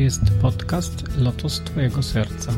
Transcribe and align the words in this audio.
jest 0.00 0.20
podcast 0.42 1.04
Lotos 1.18 1.60
Twojego 1.60 2.02
Serca. 2.02 2.52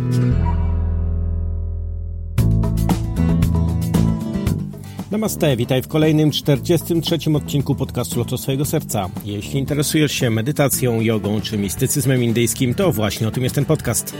Namaste, 5.10 5.56
witaj 5.56 5.82
w 5.82 5.88
kolejnym 5.88 6.30
43 6.30 7.18
odcinku 7.34 7.74
podcastu 7.74 8.18
Lotos 8.18 8.42
Twojego 8.42 8.64
Serca. 8.64 9.10
Jeśli 9.24 9.58
interesujesz 9.60 10.12
się 10.12 10.30
medytacją, 10.30 11.00
jogą 11.00 11.40
czy 11.40 11.58
mistycyzmem 11.58 12.22
indyjskim, 12.22 12.74
to 12.74 12.92
właśnie 12.92 13.28
o 13.28 13.30
tym 13.30 13.42
jest 13.42 13.54
ten 13.54 13.64
podcast. 13.64 14.16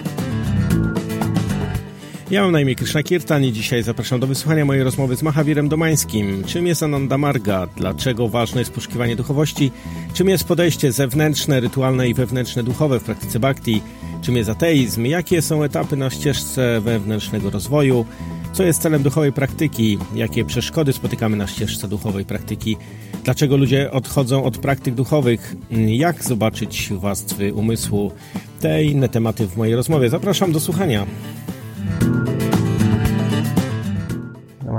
Ja 2.31 2.43
mam 2.43 2.53
na 2.53 2.61
imię 2.61 2.75
Krishna 2.75 3.03
Kirtan 3.03 3.45
i 3.45 3.53
dzisiaj 3.53 3.83
zapraszam 3.83 4.21
do 4.21 4.27
wysłuchania 4.27 4.65
mojej 4.65 4.83
rozmowy 4.85 5.17
z 5.17 5.23
Mahavirem 5.23 5.69
Domańskim. 5.69 6.45
Czym 6.45 6.67
jest 6.67 6.83
Ananda 6.83 7.19
Marga? 7.19 7.67
Dlaczego 7.77 8.29
ważne 8.29 8.61
jest 8.61 8.73
poszukiwanie 8.73 9.17
duchowości? 9.17 9.73
Czym 10.15 10.29
jest 10.29 10.45
podejście 10.45 10.93
zewnętrzne, 10.93 11.61
rytualne 11.61 12.09
i 12.09 12.15
wewnętrzne 12.15 12.63
duchowe 12.63 13.01
w 13.01 13.05
praktyce 13.05 13.41
bhakti? 13.41 13.83
Czym 14.23 14.37
jest 14.37 14.51
ateizm? 14.51 15.05
Jakie 15.05 15.43
są 15.43 15.63
etapy 15.63 15.97
na 15.97 16.11
ścieżce 16.11 16.81
wewnętrznego 16.81 17.51
rozwoju? 17.51 18.07
Co 18.53 18.63
jest 18.63 18.83
celem 18.83 19.03
duchowej 19.03 19.33
praktyki? 19.33 19.99
Jakie 20.15 20.45
przeszkody 20.45 20.93
spotykamy 20.93 21.37
na 21.37 21.47
ścieżce 21.47 21.89
duchowej 21.89 22.25
praktyki? 22.25 22.77
Dlaczego 23.25 23.57
ludzie 23.57 23.91
odchodzą 23.91 24.45
od 24.45 24.59
praktyk 24.59 24.95
duchowych? 24.95 25.55
Jak 25.87 26.25
zobaczyć 26.25 26.89
warstwy 26.93 27.55
umysłu? 27.55 28.13
Te 28.61 28.85
i 28.85 28.91
inne 28.91 29.09
tematy 29.09 29.47
w 29.47 29.57
mojej 29.57 29.75
rozmowie. 29.77 30.09
Zapraszam 30.09 30.53
do 30.53 30.61
słuchania. 30.61 31.07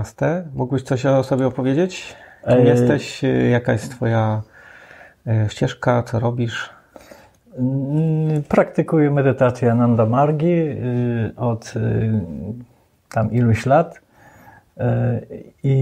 Namaste. 0.01 0.43
Mógłbyś 0.53 0.83
coś 0.83 1.05
o 1.05 1.23
sobie 1.23 1.47
opowiedzieć? 1.47 2.15
Kim 2.47 2.65
jesteś? 2.65 3.21
Jaka 3.51 3.71
jest 3.71 3.91
twoja 3.91 4.41
e, 5.27 5.49
ścieżka? 5.49 6.03
Co 6.03 6.19
robisz? 6.19 6.69
Mm, 7.57 8.43
Praktykuję 8.43 9.11
medytację 9.11 9.71
Ananda 9.71 10.05
Margi 10.05 10.53
y, 10.53 11.33
od 11.37 11.73
y, 11.75 12.21
tam 13.09 13.31
iluś 13.31 13.65
lat 13.65 13.99
Y, 14.77 14.81
i 15.63 15.75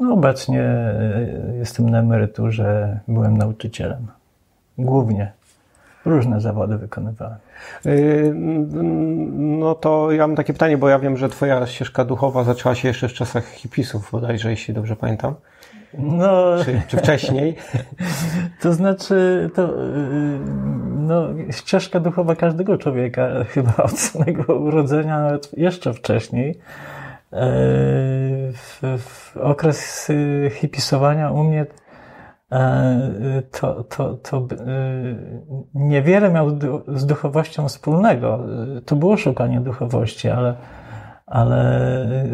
no, 0.00 0.14
obecnie 0.14 0.62
y, 1.54 1.58
jestem 1.58 1.90
na 1.90 1.98
emeryturze, 1.98 3.00
byłem 3.08 3.36
nauczycielem. 3.36 4.06
Głównie. 4.78 5.32
Różne 6.04 6.40
zawody 6.40 6.78
wykonywałem. 6.78 7.38
Yy, 7.84 8.32
No 9.34 9.74
to 9.74 10.12
ja 10.12 10.26
mam 10.26 10.36
takie 10.36 10.52
pytanie, 10.52 10.78
bo 10.78 10.88
ja 10.88 10.98
wiem, 10.98 11.16
że 11.16 11.28
twoja 11.28 11.66
ścieżka 11.66 12.04
duchowa 12.04 12.44
zaczęła 12.44 12.74
się 12.74 12.88
jeszcze 12.88 13.08
w 13.08 13.12
czasach 13.12 13.48
hipisów, 13.50 14.10
bodajże, 14.12 14.50
jeśli 14.50 14.74
dobrze 14.74 14.96
pamiętam. 14.96 15.34
No, 15.98 16.64
Czy, 16.64 16.82
czy 16.88 16.96
wcześniej? 16.96 17.56
To 18.62 18.72
znaczy, 18.72 19.50
to, 19.54 19.62
yy, 19.62 20.38
no, 20.96 21.28
ścieżka 21.50 22.00
duchowa 22.00 22.36
każdego 22.36 22.78
człowieka, 22.78 23.28
chyba 23.54 23.76
od 23.76 23.98
samego 23.98 24.54
urodzenia, 24.54 25.20
nawet 25.20 25.58
jeszcze 25.58 25.94
wcześniej. 25.94 26.48
Yy, 27.32 27.38
W, 28.52 28.80
w 28.98 29.36
okres 29.36 30.08
hipisowania 30.50 31.30
u 31.30 31.44
mnie 31.44 31.66
to, 33.60 33.84
to, 33.84 34.14
to 34.14 34.46
yy, 34.50 35.42
niewiele 35.74 36.30
miał 36.30 36.50
z 36.88 37.06
duchowością 37.06 37.68
wspólnego. 37.68 38.38
Yy, 38.74 38.82
To 38.82 38.96
było 38.96 39.16
szukanie 39.16 39.60
duchowości, 39.60 40.28
ale, 40.28 40.54
ale 41.26 41.80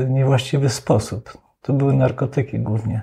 niewłaściwy 0.08 0.68
sposób. 0.68 1.38
To 1.62 1.72
były 1.72 1.94
narkotyki 1.94 2.58
głównie. 2.58 3.02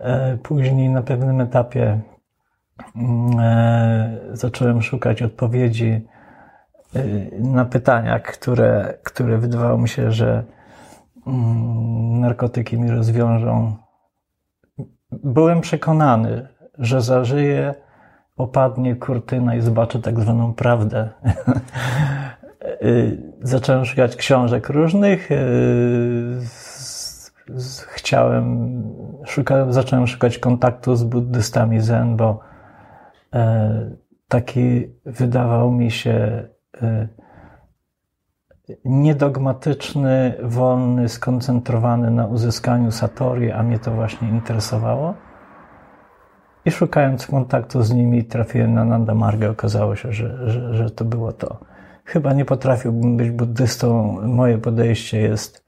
E, 0.00 0.36
Później 0.36 0.90
na 0.90 1.02
pewnym 1.02 1.40
etapie 1.40 2.00
mm, 2.96 3.38
e, 3.40 4.18
zacząłem 4.32 4.82
szukać 4.82 5.22
odpowiedzi 5.22 6.06
e, 6.94 7.02
na 7.38 7.64
pytania, 7.64 8.20
które, 8.20 8.98
które 9.02 9.38
wydawało 9.38 9.78
mi 9.78 9.88
się, 9.88 10.12
że 10.12 10.44
mm, 11.26 12.20
narkotyki 12.20 12.78
mi 12.78 12.90
rozwiążą. 12.90 13.76
Byłem 15.12 15.60
przekonany, 15.60 16.48
że 16.78 17.00
zażyję, 17.00 17.74
opadnie 18.36 18.96
kurtyna 18.96 19.54
i 19.54 19.60
zobaczę 19.60 19.98
tak 19.98 20.20
zwaną 20.20 20.54
prawdę. 20.54 21.08
Y, 22.82 23.32
Zacząłem 23.42 23.84
szukać 23.84 24.16
książek 24.16 24.68
różnych. 24.68 25.30
y, 25.30 26.40
Chciałem, 27.88 28.82
szukałem, 29.26 29.72
zacząłem 29.72 30.06
szukać 30.06 30.38
kontaktu 30.38 30.96
z 30.96 31.04
buddystami 31.04 31.80
zen, 31.80 32.16
bo 32.16 32.40
e, 33.34 33.90
taki 34.28 34.88
wydawał 35.06 35.70
mi 35.70 35.90
się 35.90 36.48
e, 36.82 37.08
niedogmatyczny, 38.84 40.34
wolny, 40.42 41.08
skoncentrowany 41.08 42.10
na 42.10 42.26
uzyskaniu 42.26 42.90
satori, 42.90 43.50
a 43.50 43.62
mnie 43.62 43.78
to 43.78 43.90
właśnie 43.90 44.28
interesowało. 44.28 45.14
I 46.64 46.70
szukając 46.70 47.26
kontaktu 47.26 47.82
z 47.82 47.92
nimi, 47.92 48.24
trafiłem 48.24 48.74
na 48.74 48.84
Nanda 48.84 49.14
Margę. 49.14 49.50
Okazało 49.50 49.96
się, 49.96 50.12
że, 50.12 50.50
że, 50.50 50.74
że 50.74 50.90
to 50.90 51.04
było 51.04 51.32
to. 51.32 51.58
Chyba 52.04 52.32
nie 52.32 52.44
potrafiłbym 52.44 53.16
być 53.16 53.30
buddystą. 53.30 54.18
Moje 54.22 54.58
podejście 54.58 55.20
jest 55.20 55.66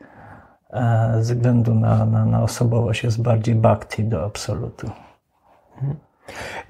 e, 0.73 1.17
ze 1.21 1.35
względu 1.35 1.75
na, 1.75 2.07
na, 2.07 2.25
na 2.25 2.43
osobowość 2.43 3.05
jest 3.05 3.23
bardziej 3.23 3.55
bhakti 3.55 4.05
do 4.05 4.25
absolutu. 4.25 4.91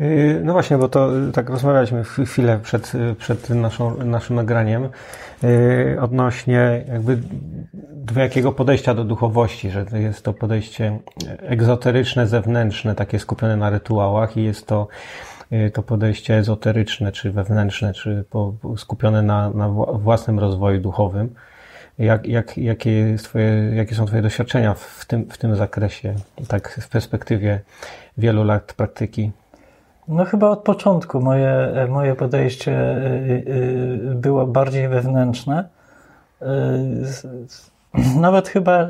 Yy, 0.01 0.41
No 0.45 0.53
właśnie, 0.53 0.79
bo 0.79 0.89
to 0.89 1.13
yy, 1.13 1.33
tak 1.33 1.51
rozmawialiśmy 1.51 2.05
chwilę 2.05 2.59
przed, 2.63 2.95
yy, 2.95 3.15
przed 3.15 3.51
naszą, 3.51 4.05
naszym 4.05 4.37
nagraniem 4.37 4.89
odnośnie 6.01 6.85
jakby 6.89 7.19
dwojakiego 7.93 8.53
podejścia 8.53 8.95
do 8.95 9.05
duchowości, 9.05 9.71
że 9.71 9.87
to 9.87 9.97
jest 9.97 10.25
to 10.25 10.33
podejście 10.33 10.99
egzoteryczne, 11.41 12.27
zewnętrzne, 12.27 12.95
takie 12.95 13.19
skupione 13.19 13.57
na 13.57 13.71
rytuałach 13.71 14.37
i 14.37 14.45
jest 14.45 14.67
to 14.67 14.89
to 15.73 15.83
podejście 15.83 16.37
ezoteryczne, 16.37 17.13
czy 17.13 17.31
wewnętrzne, 17.33 17.93
czy 17.95 18.25
skupione 18.77 19.23
na, 19.23 19.51
na 19.51 19.69
wła- 19.69 20.01
własnym 20.01 20.39
rozwoju 20.39 20.81
duchowym. 20.81 21.35
Jak, 21.99 22.27
jak, 22.27 22.59
jakie, 22.59 23.17
twoje, 23.23 23.71
jakie 23.75 23.95
są 23.95 24.07
Twoje 24.07 24.23
doświadczenia 24.23 24.75
w 24.75 25.05
tym, 25.07 25.31
w 25.31 25.39
tym 25.39 25.57
zakresie, 25.57 26.15
tak 26.49 26.69
w 26.69 26.89
perspektywie 26.89 27.61
wielu 28.19 28.45
lat 28.45 28.73
praktyki? 28.73 29.33
No 30.09 30.25
chyba 30.25 30.49
od 30.49 30.63
początku 30.63 31.21
moje, 31.21 31.87
moje 31.89 32.15
podejście 32.15 32.73
y, 32.73 33.45
y, 34.13 34.15
było 34.15 34.47
bardziej 34.47 34.89
wewnętrzne. 34.89 35.69
Nawet 38.17 38.49
chyba 38.49 38.89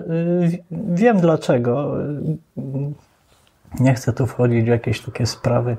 wiem 0.70 1.20
dlaczego. 1.20 1.94
Nie 3.80 3.94
chcę 3.94 4.12
tu 4.12 4.26
wchodzić 4.26 4.64
w 4.64 4.68
jakieś 4.68 5.00
takie 5.00 5.26
sprawy 5.26 5.76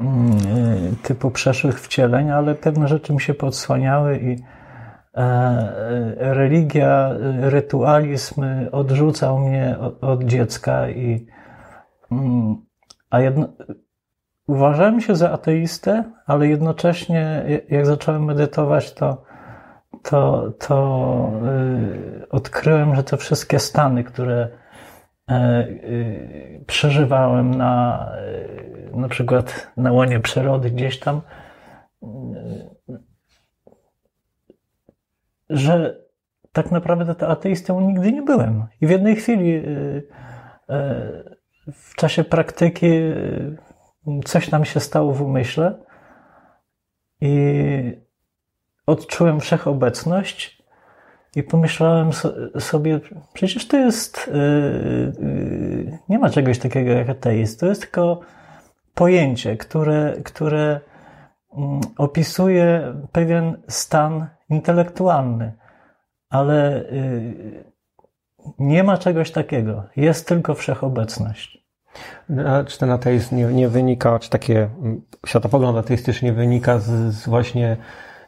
mm, 0.00 0.96
typu 1.02 1.30
przeszłych 1.30 1.80
wcieleń, 1.80 2.30
ale 2.30 2.54
pewne 2.54 2.88
rzeczy 2.88 3.12
mi 3.12 3.20
się 3.20 3.34
podsłaniały 3.34 4.18
i 4.18 4.32
e, 4.32 5.20
e, 5.20 6.34
religia, 6.34 7.10
rytualizm 7.40 8.42
odrzucał 8.72 9.38
mnie 9.38 9.76
od, 9.80 10.04
od 10.04 10.24
dziecka 10.24 10.88
i 10.88 11.26
mm, 12.12 12.56
a 13.10 13.20
jedno, 13.20 13.48
Uważałem 14.46 15.00
się 15.00 15.16
za 15.16 15.30
ateistę, 15.32 16.04
ale 16.26 16.48
jednocześnie 16.48 17.44
jak 17.68 17.86
zacząłem 17.86 18.24
medytować, 18.24 18.92
to, 18.94 19.24
to, 20.02 20.50
to 20.58 21.30
y, 22.22 22.28
odkryłem, 22.28 22.94
że 22.96 23.04
te 23.04 23.16
wszystkie 23.16 23.58
stany, 23.58 24.04
które 24.04 24.48
e, 25.30 25.66
y, 25.68 26.64
przeżywałem 26.66 27.54
na, 27.54 28.08
y, 28.92 28.96
na 28.96 29.08
przykład 29.08 29.70
na 29.76 29.92
łonie 29.92 30.20
przyrody 30.20 30.70
gdzieś 30.70 31.00
tam, 31.00 31.20
y, 32.02 32.06
że 35.50 36.04
tak 36.52 36.70
naprawdę 36.70 37.14
to 37.14 37.28
ateistą 37.28 37.80
nigdy 37.80 38.12
nie 38.12 38.22
byłem. 38.22 38.66
I 38.80 38.86
w 38.86 38.90
jednej 38.90 39.16
chwili 39.16 39.54
y, 39.54 40.08
w 41.72 41.94
czasie 41.94 42.24
praktyki 42.24 42.86
coś 44.24 44.50
nam 44.50 44.64
się 44.64 44.80
stało 44.80 45.12
w 45.12 45.22
umyśle 45.22 45.74
i 47.20 48.04
odczułem 48.86 49.40
wszechobecność 49.40 50.62
i 51.36 51.42
pomyślałem 51.42 52.12
so- 52.12 52.60
sobie, 52.60 53.00
przecież 53.32 53.68
to 53.68 53.76
jest, 53.76 54.30
yy, 54.32 55.12
yy, 55.20 55.98
nie 56.08 56.18
ma 56.18 56.30
czegoś 56.30 56.58
takiego 56.58 56.90
jak 56.90 57.08
ateizm, 57.08 57.58
to 57.58 57.66
jest 57.66 57.80
tylko 57.80 58.20
pojęcie, 58.94 59.56
które, 59.56 60.14
które 60.24 60.80
mm, 61.56 61.80
opisuje 61.98 62.94
pewien 63.12 63.62
stan 63.68 64.26
intelektualny, 64.50 65.52
ale 66.30 66.84
yy, 66.92 67.64
nie 68.58 68.84
ma 68.84 68.98
czegoś 68.98 69.30
takiego, 69.30 69.84
jest 69.96 70.28
tylko 70.28 70.54
wszechobecność. 70.54 71.63
Czy 72.66 72.78
ten 72.78 72.90
ateizm 72.90 73.36
nie, 73.36 73.44
nie 73.44 73.68
wynika, 73.68 74.18
czy 74.18 74.30
takie 74.30 74.68
mm, 74.82 75.02
światopogląd 75.26 75.78
ateistyczny 75.78 76.32
wynika 76.32 76.78
z, 76.78 77.14
z 77.14 77.28
właśnie 77.28 77.76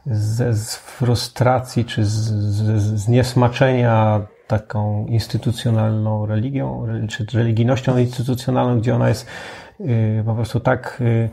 ze 0.07 0.55
z 0.55 0.77
frustracji, 0.77 1.85
czy 1.85 2.05
z, 2.05 2.15
z, 2.15 3.01
z 3.01 3.09
niesmaczenia 3.09 4.21
taką 4.47 5.07
instytucjonalną 5.07 6.27
religią, 6.27 6.87
czy 7.09 7.27
religijnością 7.35 7.99
instytucjonalną, 7.99 8.81
gdzie 8.81 8.95
ona 8.95 9.09
jest 9.09 9.27
y, 9.81 10.23
po 10.27 10.35
prostu 10.35 10.61
tak 10.61 10.99
y, 11.01 11.31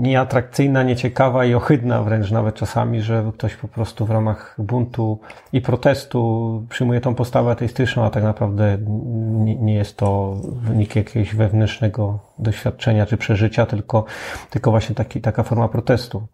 nieatrakcyjna, 0.00 0.82
nieciekawa 0.82 1.44
i 1.44 1.54
ohydna 1.54 2.02
wręcz 2.02 2.30
nawet 2.30 2.54
czasami, 2.54 3.02
że 3.02 3.24
ktoś 3.34 3.56
po 3.56 3.68
prostu 3.68 4.06
w 4.06 4.10
ramach 4.10 4.56
buntu 4.58 5.20
i 5.52 5.60
protestu 5.60 6.62
przyjmuje 6.68 7.00
tą 7.00 7.14
postawę 7.14 7.50
ateistyczną, 7.50 8.04
a 8.04 8.10
tak 8.10 8.22
naprawdę 8.22 8.78
nie 9.58 9.74
jest 9.74 9.96
to 9.96 10.34
wynik 10.44 10.96
jakiegoś 10.96 11.34
wewnętrznego 11.34 12.18
doświadczenia 12.38 13.06
czy 13.06 13.16
przeżycia, 13.16 13.66
tylko, 13.66 14.04
tylko 14.50 14.70
właśnie 14.70 14.94
taki, 14.94 15.20
taka 15.20 15.42
forma 15.42 15.68
protestu. 15.68 16.26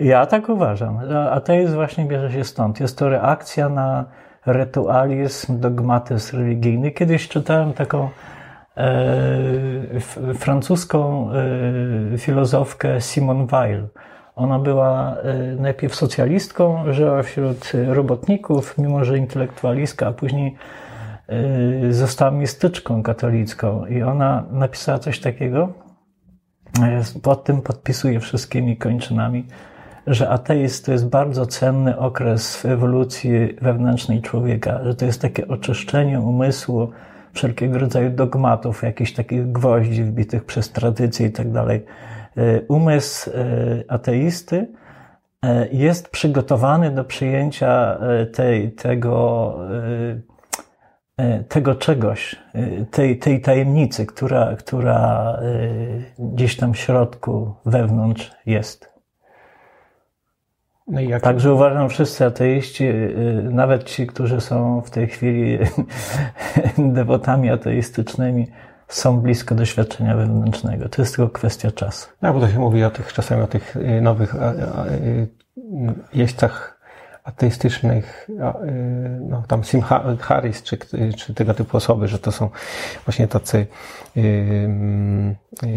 Ja 0.00 0.26
tak 0.26 0.48
uważam. 0.48 0.98
Ateizm 1.30 1.74
właśnie 1.74 2.04
bierze 2.04 2.32
się 2.32 2.44
stąd. 2.44 2.80
Jest 2.80 2.98
to 2.98 3.08
reakcja 3.08 3.68
na 3.68 4.04
rytualizm, 4.46 5.60
dogmatyzm 5.60 6.36
religijny. 6.38 6.90
Kiedyś 6.90 7.28
czytałem 7.28 7.72
taką 7.72 8.08
francuską 10.34 11.30
e, 11.32 12.18
filozofkę 12.18 13.00
Simone 13.00 13.46
Weil. 13.46 13.88
Ona 14.36 14.58
była 14.58 15.16
e, 15.16 15.34
najpierw 15.56 15.94
socjalistką, 15.94 16.92
żyła 16.92 17.22
wśród 17.22 17.72
robotników, 17.86 18.78
mimo 18.78 19.04
że 19.04 19.18
intelektualistka, 19.18 20.06
a 20.06 20.12
później 20.12 20.56
e, 21.28 21.92
została 21.92 22.30
mistyczką 22.30 23.02
katolicką. 23.02 23.86
I 23.86 24.02
ona 24.02 24.44
napisała 24.50 24.98
coś 24.98 25.20
takiego, 25.20 25.72
e, 26.82 27.02
pod 27.22 27.44
tym 27.44 27.62
podpisuje 27.62 28.20
wszystkimi 28.20 28.76
kończynami, 28.76 29.46
że 30.06 30.28
ateizm 30.28 30.84
to 30.84 30.92
jest 30.92 31.08
bardzo 31.08 31.46
cenny 31.46 31.98
okres 31.98 32.56
w 32.56 32.66
ewolucji 32.66 33.56
wewnętrznej 33.62 34.22
człowieka, 34.22 34.80
że 34.84 34.94
to 34.94 35.04
jest 35.04 35.22
takie 35.22 35.48
oczyszczenie 35.48 36.20
umysłu, 36.20 36.90
wszelkiego 37.34 37.78
rodzaju 37.78 38.10
dogmatów, 38.10 38.82
jakichś 38.82 39.12
takich 39.12 39.52
gwoździ 39.52 40.04
wbitych 40.04 40.44
przez 40.44 40.72
tradycję 40.72 41.26
i 41.26 41.32
tak 41.32 41.52
dalej. 41.52 41.84
E, 42.36 42.60
umysł 42.68 43.30
e, 43.30 43.34
ateisty 43.88 44.68
e, 45.42 45.68
jest 45.68 46.08
przygotowany 46.08 46.90
do 46.90 47.04
przyjęcia 47.04 47.98
tej, 48.32 48.72
tego, 48.72 49.58
tego 51.48 51.74
czegoś, 51.74 52.36
tej, 52.90 53.18
tej 53.18 53.40
tajemnicy, 53.40 54.06
która, 54.06 54.56
która 54.56 55.38
gdzieś 56.18 56.56
tam 56.56 56.74
w 56.74 56.78
środku, 56.78 57.54
wewnątrz 57.66 58.32
jest. 58.46 58.93
No 60.86 61.00
jak... 61.00 61.22
Także 61.22 61.54
uważam, 61.54 61.88
wszyscy 61.88 62.24
ateiści, 62.24 62.84
y, 62.84 63.48
nawet 63.50 63.84
ci, 63.84 64.06
którzy 64.06 64.40
są 64.40 64.80
w 64.80 64.90
tej 64.90 65.06
chwili 65.06 65.58
dewotami 66.78 67.50
ateistycznymi, 67.50 68.46
są 68.88 69.20
blisko 69.20 69.54
doświadczenia 69.54 70.16
wewnętrznego. 70.16 70.88
To 70.88 71.02
jest 71.02 71.16
tylko 71.16 71.32
kwestia 71.32 71.70
czasu. 71.70 72.08
No, 72.22 72.34
bo 72.34 72.40
to 72.40 72.48
się 72.48 72.58
mówi 72.58 72.84
o 72.84 72.90
tych, 72.90 73.12
czasami 73.12 73.42
o 73.42 73.46
tych 73.46 73.76
y, 73.76 74.00
nowych 74.00 74.34
y, 74.34 75.28
jeźdźcach 76.14 76.73
ateistycznych, 77.24 78.26
y, 78.28 78.34
no, 79.28 79.42
tam 79.48 79.64
Sim 79.64 79.82
Harris, 80.20 80.62
czy, 80.62 80.78
czy 81.16 81.34
tego 81.34 81.54
typu 81.54 81.76
osoby, 81.76 82.08
że 82.08 82.18
to 82.18 82.32
są 82.32 82.50
właśnie 83.06 83.28
tacy 83.28 83.66
yy, 84.16 84.22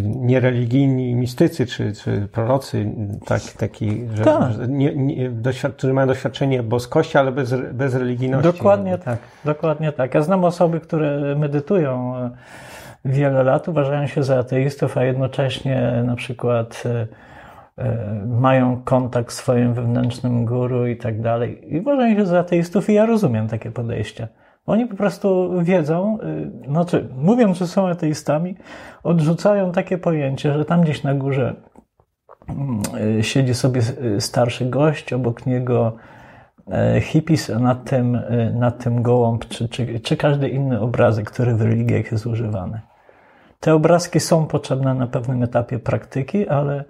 niereligijni 0.03 1.15
mistycy, 1.15 1.65
czy, 1.65 1.93
czy 1.93 2.27
prorocy, 2.31 2.91
tak, 3.25 3.41
taki, 3.41 4.07
że, 4.13 4.23
tak. 4.23 4.51
że 4.51 4.67
nie, 4.67 4.95
nie, 4.95 5.31
którzy 5.77 5.93
mają 5.93 6.07
doświadczenie 6.07 6.63
boskości, 6.63 7.17
ale 7.17 7.31
bez, 7.31 7.53
bez 7.73 7.95
religijności. 7.95 8.51
Dokładnie 8.51 8.97
tak, 8.97 9.19
dokładnie 9.45 9.91
tak. 9.91 10.13
Ja 10.13 10.21
znam 10.21 10.45
osoby, 10.45 10.79
które 10.79 11.35
medytują 11.35 12.17
e, 12.17 12.29
wiele 13.05 13.43
lat, 13.43 13.67
uważają 13.67 14.07
się 14.07 14.23
za 14.23 14.39
ateistów, 14.39 14.97
a 14.97 15.03
jednocześnie 15.03 16.03
na 16.05 16.15
przykład 16.15 16.83
e, 16.85 17.07
E, 17.07 17.26
mają 18.25 18.81
kontakt 18.83 19.31
z 19.31 19.35
swoim 19.35 19.73
wewnętrznym 19.73 20.45
guru 20.45 20.87
i 20.87 20.97
tak 20.97 21.21
dalej. 21.21 21.73
I 21.75 21.79
uważają 21.79 22.15
się 22.15 22.25
za 22.25 22.39
ateistów 22.39 22.89
i 22.89 22.93
ja 22.93 23.05
rozumiem 23.05 23.47
takie 23.47 23.71
podejście. 23.71 24.27
Oni 24.67 24.85
po 24.85 24.95
prostu 24.95 25.51
wiedzą, 25.63 26.17
y, 26.65 26.67
znaczy 26.67 27.09
mówiąc, 27.17 27.57
że 27.57 27.67
są 27.67 27.87
ateistami, 27.87 28.55
odrzucają 29.03 29.71
takie 29.71 29.97
pojęcie, 29.97 30.53
że 30.53 30.65
tam 30.65 30.81
gdzieś 30.81 31.03
na 31.03 31.13
górze 31.13 31.55
mm, 32.49 32.81
y, 33.19 33.23
siedzi 33.23 33.53
sobie 33.53 33.81
starszy 34.19 34.65
gość, 34.65 35.13
obok 35.13 35.45
niego 35.45 35.95
e, 36.71 37.01
hippies, 37.01 37.49
a 37.49 37.59
nad 37.59 37.89
tym, 37.89 38.19
nad 38.53 38.83
tym 38.83 39.01
gołąb, 39.01 39.45
czy, 39.45 39.69
czy, 39.69 39.99
czy 39.99 40.17
każdy 40.17 40.49
inny 40.49 40.79
obrazek, 40.79 41.31
który 41.31 41.55
w 41.55 41.61
religiach 41.61 42.11
jest 42.11 42.25
używany. 42.25 42.81
Te 43.59 43.73
obrazki 43.73 44.19
są 44.19 44.45
potrzebne 44.45 44.93
na 44.93 45.07
pewnym 45.07 45.43
etapie 45.43 45.79
praktyki, 45.79 46.47
ale, 46.47 46.83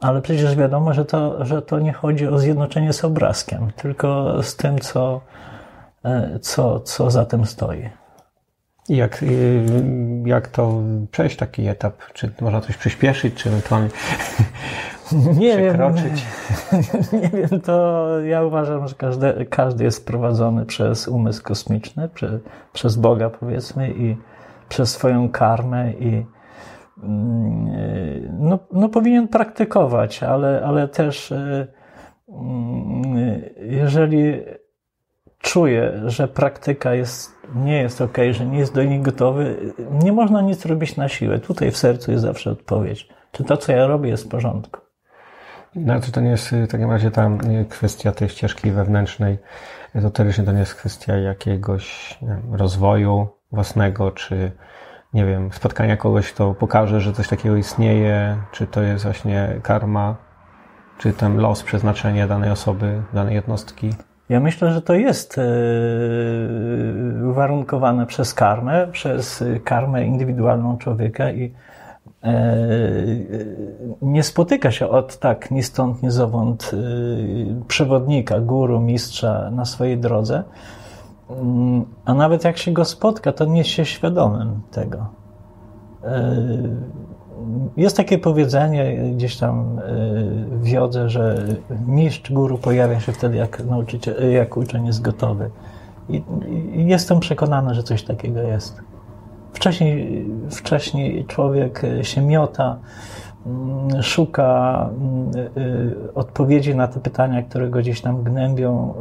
ale 0.00 0.22
przecież 0.22 0.56
wiadomo, 0.56 0.94
że 0.94 1.04
to, 1.04 1.44
że 1.44 1.62
to 1.62 1.78
nie 1.78 1.92
chodzi 1.92 2.26
o 2.26 2.38
zjednoczenie 2.38 2.92
z 2.92 3.04
obrazkiem, 3.04 3.70
tylko 3.76 4.38
z 4.42 4.56
tym, 4.56 4.78
co, 4.78 5.20
e, 6.04 6.38
co, 6.42 6.80
co 6.80 7.10
za 7.10 7.24
tym 7.24 7.46
stoi. 7.46 7.90
Jak, 8.88 9.24
jak 10.24 10.48
to 10.48 10.82
przejść 11.10 11.36
taki 11.36 11.68
etap? 11.68 11.94
Czy 12.12 12.32
można 12.40 12.60
coś 12.60 12.76
przyspieszyć, 12.76 13.34
czy 13.34 13.48
ewentualnie 13.48 13.88
nie 15.38 15.56
przekroczyć? 15.56 16.26
Wiem, 16.72 16.82
nie 17.22 17.28
wiem, 17.28 17.60
to 17.60 18.06
ja 18.20 18.42
uważam, 18.42 18.88
że 18.88 18.94
każdy, 18.94 19.46
każdy 19.50 19.84
jest 19.84 20.06
prowadzony 20.06 20.66
przez 20.66 21.08
umysł 21.08 21.42
kosmiczny, 21.42 22.08
przez, 22.08 22.40
przez 22.72 22.96
Boga 22.96 23.30
powiedzmy 23.30 23.90
i, 23.90 24.16
przez 24.68 24.90
swoją 24.90 25.28
karmę 25.28 25.92
i 25.92 26.26
mm, 27.02 28.38
no, 28.38 28.58
no 28.72 28.88
powinien 28.88 29.28
praktykować, 29.28 30.22
ale, 30.22 30.62
ale 30.64 30.88
też 30.88 31.32
e, 31.32 31.66
mm, 32.28 33.42
jeżeli 33.60 34.42
czuje, 35.38 35.92
że 36.06 36.28
praktyka 36.28 36.94
jest, 36.94 37.32
nie 37.54 37.82
jest 37.82 38.00
ok, 38.00 38.18
że 38.30 38.46
nie 38.46 38.58
jest 38.58 38.74
do 38.74 38.84
niej 38.84 39.00
gotowy, 39.00 39.72
nie 40.02 40.12
można 40.12 40.42
nic 40.42 40.66
robić 40.66 40.96
na 40.96 41.08
siłę. 41.08 41.38
Tutaj 41.38 41.70
w 41.70 41.76
sercu 41.76 42.10
jest 42.10 42.22
zawsze 42.22 42.50
odpowiedź. 42.50 43.08
Czy 43.32 43.44
to, 43.44 43.56
co 43.56 43.72
ja 43.72 43.86
robię, 43.86 44.10
jest 44.10 44.24
w 44.24 44.28
porządku? 44.28 44.80
No, 45.74 46.00
czy 46.00 46.12
to 46.12 46.20
nie 46.20 46.30
jest 46.30 46.50
w 46.50 46.68
takim 46.68 46.90
razie 46.90 47.10
ta 47.10 47.30
kwestia 47.68 48.12
tej 48.12 48.28
ścieżki 48.28 48.70
wewnętrznej, 48.70 49.38
ezoterycznie 49.94 50.44
to 50.44 50.52
nie 50.52 50.58
jest 50.58 50.74
kwestia 50.74 51.16
jakiegoś 51.16 52.18
wiem, 52.22 52.54
rozwoju, 52.54 53.28
własnego, 53.52 54.10
czy 54.10 54.52
nie 55.14 55.26
wiem, 55.26 55.52
spotkania 55.52 55.96
kogoś, 55.96 56.32
kto 56.32 56.54
pokaże, 56.54 57.00
że 57.00 57.12
coś 57.12 57.28
takiego 57.28 57.56
istnieje, 57.56 58.36
czy 58.52 58.66
to 58.66 58.82
jest 58.82 59.04
właśnie 59.04 59.60
karma, 59.62 60.16
czy 60.98 61.12
ten 61.12 61.36
los, 61.36 61.62
przeznaczenie 61.62 62.26
danej 62.26 62.50
osoby, 62.50 63.02
danej 63.14 63.34
jednostki? 63.34 63.90
Ja 64.28 64.40
myślę, 64.40 64.72
że 64.72 64.82
to 64.82 64.94
jest 64.94 65.38
e, 65.38 65.42
uwarunkowane 67.30 68.06
przez 68.06 68.34
karmę, 68.34 68.88
przez 68.92 69.44
karmę 69.64 70.04
indywidualną 70.04 70.78
człowieka 70.78 71.30
i 71.30 71.52
e, 72.24 72.56
nie 74.02 74.22
spotyka 74.22 74.70
się 74.70 74.88
od 74.88 75.18
tak 75.18 75.50
ni 75.50 75.62
stąd, 75.62 76.02
ni 76.02 76.10
zowąd 76.10 76.70
e, 76.74 77.66
przewodnika, 77.68 78.40
guru, 78.40 78.80
mistrza 78.80 79.50
na 79.50 79.64
swojej 79.64 79.98
drodze, 79.98 80.44
a 82.04 82.14
nawet 82.14 82.44
jak 82.44 82.58
się 82.58 82.72
go 82.72 82.84
spotka, 82.84 83.32
to 83.32 83.44
nie 83.44 83.58
jest 83.58 83.70
się 83.70 83.84
świadomym 83.84 84.60
tego. 84.70 85.06
E, 86.04 86.36
jest 87.76 87.96
takie 87.96 88.18
powiedzenie 88.18 89.12
gdzieś 89.14 89.36
tam 89.36 89.78
e, 89.78 89.82
w 90.50 90.68
jodze, 90.68 91.08
że 91.10 91.46
mistrz 91.86 92.32
guru 92.32 92.58
pojawia 92.58 93.00
się 93.00 93.12
wtedy, 93.12 93.36
jak, 93.36 93.64
nauczyciel, 93.64 94.32
jak 94.32 94.56
uczeń 94.56 94.86
jest 94.86 95.02
gotowy. 95.02 95.50
I, 96.08 96.22
jestem 96.74 97.20
przekonany, 97.20 97.74
że 97.74 97.82
coś 97.82 98.02
takiego 98.02 98.40
jest. 98.40 98.80
Wcześniej, 99.52 100.26
wcześniej 100.50 101.24
człowiek 101.24 101.82
się 102.02 102.22
miota, 102.22 102.78
mm, 103.46 104.02
szuka 104.02 104.90
mm, 104.90 105.30
e, 105.36 106.14
odpowiedzi 106.14 106.76
na 106.76 106.88
te 106.88 107.00
pytania, 107.00 107.42
które 107.42 107.68
go 107.68 107.78
gdzieś 107.78 108.00
tam 108.00 108.22
gnębią, 108.22 108.94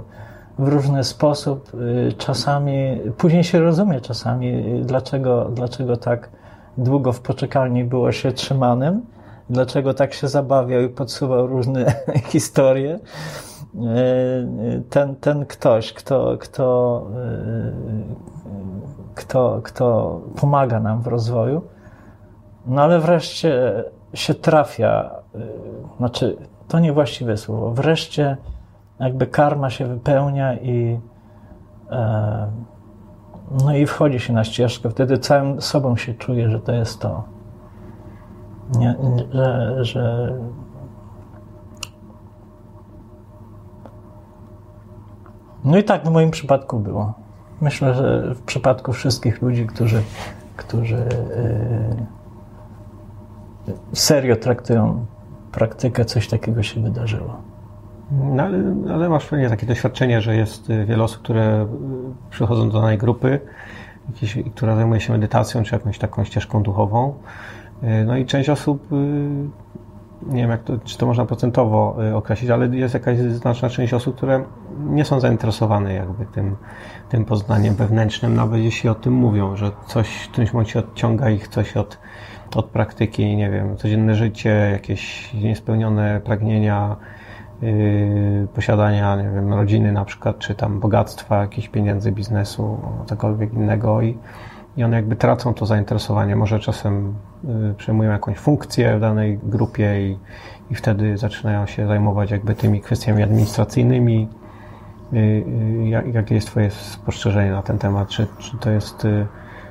w 0.59 0.67
różny 0.67 1.03
sposób. 1.03 1.71
Y, 1.73 2.13
czasami, 2.17 3.01
później 3.17 3.43
się 3.43 3.59
rozumie 3.59 4.01
czasami, 4.01 4.47
y, 4.47 4.81
dlaczego, 4.85 5.45
dlaczego 5.53 5.97
tak 5.97 6.29
długo 6.77 7.13
w 7.13 7.21
poczekalni 7.21 7.83
było 7.83 8.11
się 8.11 8.31
trzymanym, 8.31 9.01
dlaczego 9.49 9.93
tak 9.93 10.13
się 10.13 10.27
zabawiał 10.27 10.81
i 10.81 10.89
podsuwał 10.89 11.47
różne 11.47 11.93
historie. 12.31 12.99
Y, 13.75 14.83
ten, 14.89 15.15
ten 15.15 15.45
ktoś, 15.45 15.93
kto, 15.93 16.37
kto, 16.39 17.05
kto, 19.15 19.59
kto 19.63 20.19
pomaga 20.35 20.79
nam 20.79 21.01
w 21.01 21.07
rozwoju, 21.07 21.61
No 22.65 22.81
ale 22.81 22.99
wreszcie 22.99 23.83
się 24.13 24.33
trafia, 24.33 25.11
znaczy 25.97 26.37
to 26.67 26.79
niewłaściwe 26.79 27.37
słowo, 27.37 27.71
wreszcie 27.71 28.37
jakby 28.99 29.27
karma 29.27 29.69
się 29.69 29.85
wypełnia 29.85 30.53
i 30.53 30.99
e, 31.91 32.51
no 33.65 33.75
i 33.75 33.85
wchodzi 33.85 34.19
się 34.19 34.33
na 34.33 34.43
ścieżkę, 34.43 34.89
wtedy 34.89 35.17
całym 35.17 35.61
sobą 35.61 35.97
się 35.97 36.13
czuje, 36.13 36.49
że 36.49 36.59
to 36.59 36.71
jest 36.71 36.99
to. 36.99 37.23
Nie, 38.79 38.95
że, 39.33 39.77
że 39.85 40.33
No 45.67 45.77
i 45.77 45.83
tak 45.83 46.05
w 46.05 46.09
moim 46.09 46.31
przypadku 46.31 46.79
było. 46.79 47.13
Myślę, 47.61 47.93
że 47.93 48.35
w 48.35 48.41
przypadku 48.41 48.93
wszystkich 48.93 49.41
ludzi, 49.41 49.67
którzy, 49.67 50.01
którzy 50.55 51.05
yy, 53.67 53.75
serio 53.93 54.35
traktują 54.35 55.05
praktykę, 55.51 56.05
coś 56.05 56.27
takiego 56.27 56.63
się 56.63 56.81
wydarzyło. 56.81 57.41
No, 58.11 58.43
ale, 58.43 58.75
ale 58.93 59.09
masz 59.09 59.25
pewnie 59.25 59.49
takie 59.49 59.65
doświadczenie, 59.65 60.21
że 60.21 60.35
jest 60.35 60.71
wiele 60.85 61.03
osób, 61.03 61.21
które 61.21 61.67
przychodzą 62.29 62.69
do 62.69 62.81
danej 62.81 62.97
grupy, 62.97 63.39
jakieś, 64.07 64.37
która 64.55 64.75
zajmuje 64.75 65.01
się 65.01 65.13
medytacją, 65.13 65.63
czy 65.63 65.75
jakąś 65.75 65.97
taką 65.97 66.23
ścieżką 66.23 66.63
duchową. 66.63 67.13
No 68.05 68.17
i 68.17 68.25
część 68.25 68.49
osób 68.49 68.89
nie 70.21 70.41
wiem, 70.41 70.51
jak 70.51 70.63
to, 70.63 70.77
czy 70.77 70.97
to 70.97 71.05
można 71.05 71.25
procentowo 71.25 71.97
y, 72.09 72.15
określić, 72.15 72.51
ale 72.51 72.67
jest 72.67 72.93
jakaś 72.93 73.17
znaczna 73.17 73.69
część 73.69 73.93
osób, 73.93 74.15
które 74.15 74.43
nie 74.79 75.05
są 75.05 75.19
zainteresowane 75.19 75.93
jakby 75.93 76.25
tym, 76.25 76.55
tym 77.09 77.25
poznaniem 77.25 77.75
wewnętrznym, 77.75 78.35
nawet 78.35 78.61
jeśli 78.61 78.89
o 78.89 78.95
tym 78.95 79.13
mówią, 79.13 79.55
że 79.55 79.71
coś 79.87 80.09
w 80.09 80.29
którymś 80.29 80.53
momencie 80.53 80.79
odciąga 80.79 81.29
ich 81.29 81.47
coś 81.47 81.77
od, 81.77 81.97
od 82.55 82.65
praktyki, 82.65 83.35
nie 83.35 83.49
wiem, 83.49 83.77
codzienne 83.77 84.15
życie, 84.15 84.69
jakieś 84.71 85.33
niespełnione 85.33 86.21
pragnienia, 86.25 86.95
posiadania, 88.53 89.15
nie 89.15 89.23
wiem, 89.23 89.53
rodziny 89.53 89.91
na 89.91 90.05
przykład, 90.05 90.39
czy 90.39 90.55
tam 90.55 90.79
bogactwa, 90.79 91.41
jakichś 91.41 91.67
pieniędzy, 91.67 92.11
biznesu, 92.11 92.79
cokolwiek 93.05 93.53
innego 93.53 94.01
i 94.01 94.17
i 94.77 94.83
one 94.83 94.95
jakby 94.95 95.15
tracą 95.15 95.53
to 95.53 95.65
zainteresowanie. 95.65 96.35
Może 96.35 96.59
czasem 96.59 97.13
y, 97.71 97.73
przejmują 97.77 98.11
jakąś 98.11 98.37
funkcję 98.37 98.97
w 98.97 98.99
danej 98.99 99.39
grupie 99.43 100.09
i, 100.09 100.17
i 100.71 100.75
wtedy 100.75 101.17
zaczynają 101.17 101.65
się 101.65 101.87
zajmować 101.87 102.31
jakby 102.31 102.55
tymi 102.55 102.81
kwestiami 102.81 103.23
administracyjnymi. 103.23 104.27
Y, 105.13 105.17
y, 105.17 106.11
jakie 106.13 106.35
jest 106.35 106.47
Twoje 106.47 106.71
spostrzeżenie 106.71 107.51
na 107.51 107.61
ten 107.61 107.77
temat? 107.77 108.09
Czy, 108.09 108.27
czy, 108.37 108.57
to 108.57 108.69
jest, 108.69 108.97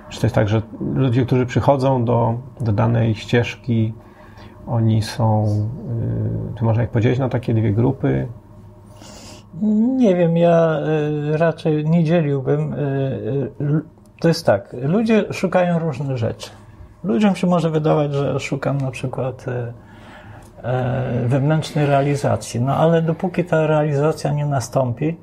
czy 0.08 0.20
to 0.20 0.26
jest 0.26 0.34
tak, 0.34 0.48
że 0.48 0.62
ludzie, 0.94 1.26
którzy 1.26 1.46
przychodzą 1.46 2.04
do, 2.04 2.34
do 2.60 2.72
danej 2.72 3.14
ścieżki, 3.14 3.94
oni 4.66 5.02
są, 5.02 5.46
czy 6.58 6.64
można 6.64 6.82
ich 6.82 6.90
podzielić 6.90 7.18
na 7.18 7.28
takie 7.28 7.54
dwie 7.54 7.72
grupy? 7.72 8.28
Nie 9.96 10.16
wiem, 10.16 10.36
ja 10.36 10.78
raczej 11.32 11.84
nie 11.84 12.04
dzieliłbym 12.04 12.74
to 14.20 14.28
jest 14.28 14.46
tak, 14.46 14.76
ludzie 14.82 15.24
szukają 15.32 15.78
różnych 15.78 16.16
rzeczy. 16.16 16.50
Ludziom 17.04 17.36
się 17.36 17.46
może 17.46 17.70
wydawać, 17.70 18.12
że 18.12 18.40
szukam 18.40 18.78
na 18.78 18.90
przykład 18.90 19.44
wewnętrznej 21.26 21.86
realizacji, 21.86 22.60
no 22.60 22.76
ale 22.76 23.02
dopóki 23.02 23.44
ta 23.44 23.66
realizacja 23.66 24.32
nie 24.32 24.46
nastąpi, 24.46 25.16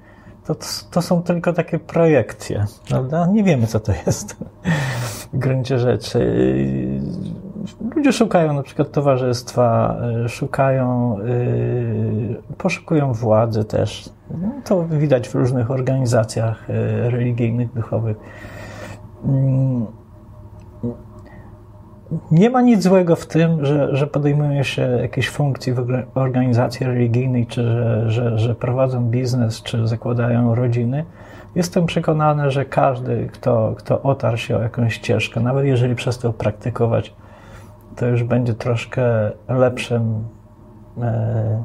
to, 0.46 0.56
to 0.92 1.02
są 1.02 1.24
tylko 1.24 1.54
takie 1.54 1.80
projekcje, 1.80 2.66
prawda? 2.88 3.28
Nie 3.28 3.44
wiemy, 3.44 3.68
co 3.68 3.80
to 3.80 3.92
jest 4.06 4.38
w 5.34 5.38
gruncie 5.38 5.80
rzeczy. 5.80 6.20
Ludzie 7.96 8.14
szukają 8.14 8.54
na 8.54 8.64
przykład 8.64 8.92
towarzystwa, 8.92 9.98
e, 10.26 10.30
szukają, 10.30 11.18
poszukują 12.58 13.14
władzy 13.14 13.66
też. 13.66 14.10
No, 14.32 14.52
to 14.64 14.86
widać 14.86 15.30
w 15.30 15.36
różnych 15.36 15.72
organizacjach 15.72 16.66
religijnych, 17.10 17.74
duchowych. 17.74 18.18
Mm, 19.26 19.88
nie 22.32 22.50
ma 22.50 22.62
nic 22.62 22.84
złego 22.84 23.16
w 23.16 23.26
tym, 23.26 23.66
że, 23.66 23.96
że 23.96 24.08
podejmują 24.08 24.64
się 24.64 24.82
jakieś 24.82 25.30
funkcji 25.30 25.74
w 25.74 26.08
organizacji 26.16 26.86
religijnej, 26.86 27.48
czy 27.48 27.64
że, 27.64 28.12
że, 28.12 28.40
że 28.40 28.56
prowadzą 28.56 29.06
biznes, 29.06 29.64
czy 29.64 29.88
zakładają 29.88 30.56
rodziny. 30.56 31.06
Jestem 31.56 31.86
przekonany, 31.86 32.52
że 32.52 32.66
każdy, 32.66 33.30
kto, 33.34 33.74
kto 33.78 34.02
otarł 34.02 34.38
się 34.38 34.58
o 34.58 34.62
jakąś 34.62 34.94
ścieżkę, 34.94 35.40
nawet 35.40 35.66
jeżeli 35.66 35.96
przestał 35.96 36.34
praktykować, 36.34 37.14
to 37.96 38.08
już 38.08 38.24
będzie 38.24 38.54
troszkę 38.54 39.32
lepszym 39.50 40.24
e, 41.02 41.64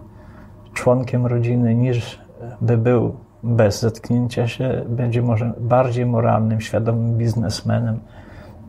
członkiem 0.74 1.26
rodziny 1.26 1.74
niż 1.74 2.18
by 2.60 2.78
był 2.78 3.16
bez 3.42 3.80
zetknięcia 3.80 4.48
się 4.48 4.84
będzie 4.88 5.22
może 5.22 5.52
bardziej 5.60 6.06
moralnym, 6.06 6.60
świadomym 6.60 7.16
biznesmenem. 7.16 8.00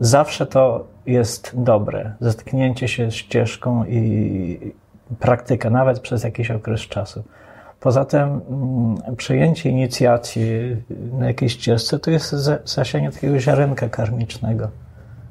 Zawsze 0.00 0.46
to 0.46 0.86
jest 1.06 1.52
dobre. 1.54 2.14
Zetknięcie 2.20 2.88
się 2.88 3.10
z 3.10 3.14
ścieżką 3.14 3.84
i 3.84 4.74
praktyka, 5.18 5.70
nawet 5.70 6.00
przez 6.00 6.24
jakiś 6.24 6.50
okres 6.50 6.80
czasu. 6.80 7.24
Poza 7.80 8.04
tym 8.04 8.20
mm, 8.20 9.16
przejęcie 9.16 9.70
inicjacji 9.70 10.76
na 11.18 11.26
jakiejś 11.26 11.52
ścieżce 11.52 11.98
to 11.98 12.10
jest 12.10 12.34
zasianie 12.64 13.10
takiego 13.10 13.38
ziarenka 13.38 13.88
karmicznego. 13.88 14.68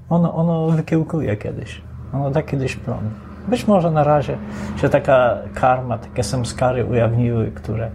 Ono, 0.10 0.36
ono 0.36 0.70
wykiełkuje 0.70 1.38
kiedyś. 1.38 1.88
Ono 2.13 2.32
da 2.32 2.44
kiedyś 2.44 2.75
plon. 2.75 3.10
Być 3.48 3.68
może 3.68 3.92
na 3.92 4.04
razie 4.04 4.38
się 4.82 4.89
taka 4.89 5.38
karma, 5.54 5.98
takie 5.98 6.24
samskary 6.24 6.86
ujawniły, 6.86 7.51
które 7.51 7.92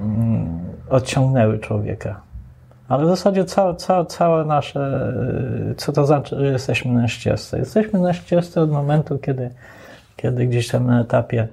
Mm, 0.00 0.58
odciągnęły 0.88 1.58
człowieka. 1.58 2.20
Ale 2.88 3.04
w 3.04 3.08
zasadzie 3.08 3.44
całe, 3.44 3.74
całe, 3.76 4.06
całe 4.06 4.44
nasze, 4.44 5.12
co 5.76 5.92
to 5.92 6.06
znaczy, 6.06 6.36
że 6.38 6.46
jesteśmy 6.46 6.92
na 6.92 7.08
ścieżce? 7.08 7.58
Jesteśmy 7.58 8.00
na 8.00 8.12
ścieżce 8.12 8.62
od 8.62 8.70
momentu, 8.70 9.18
kiedy, 9.18 9.50
kiedy 10.16 10.46
gdzieś 10.46 10.68
tam 10.68 10.86
na 10.86 11.00
etapie 11.00 11.48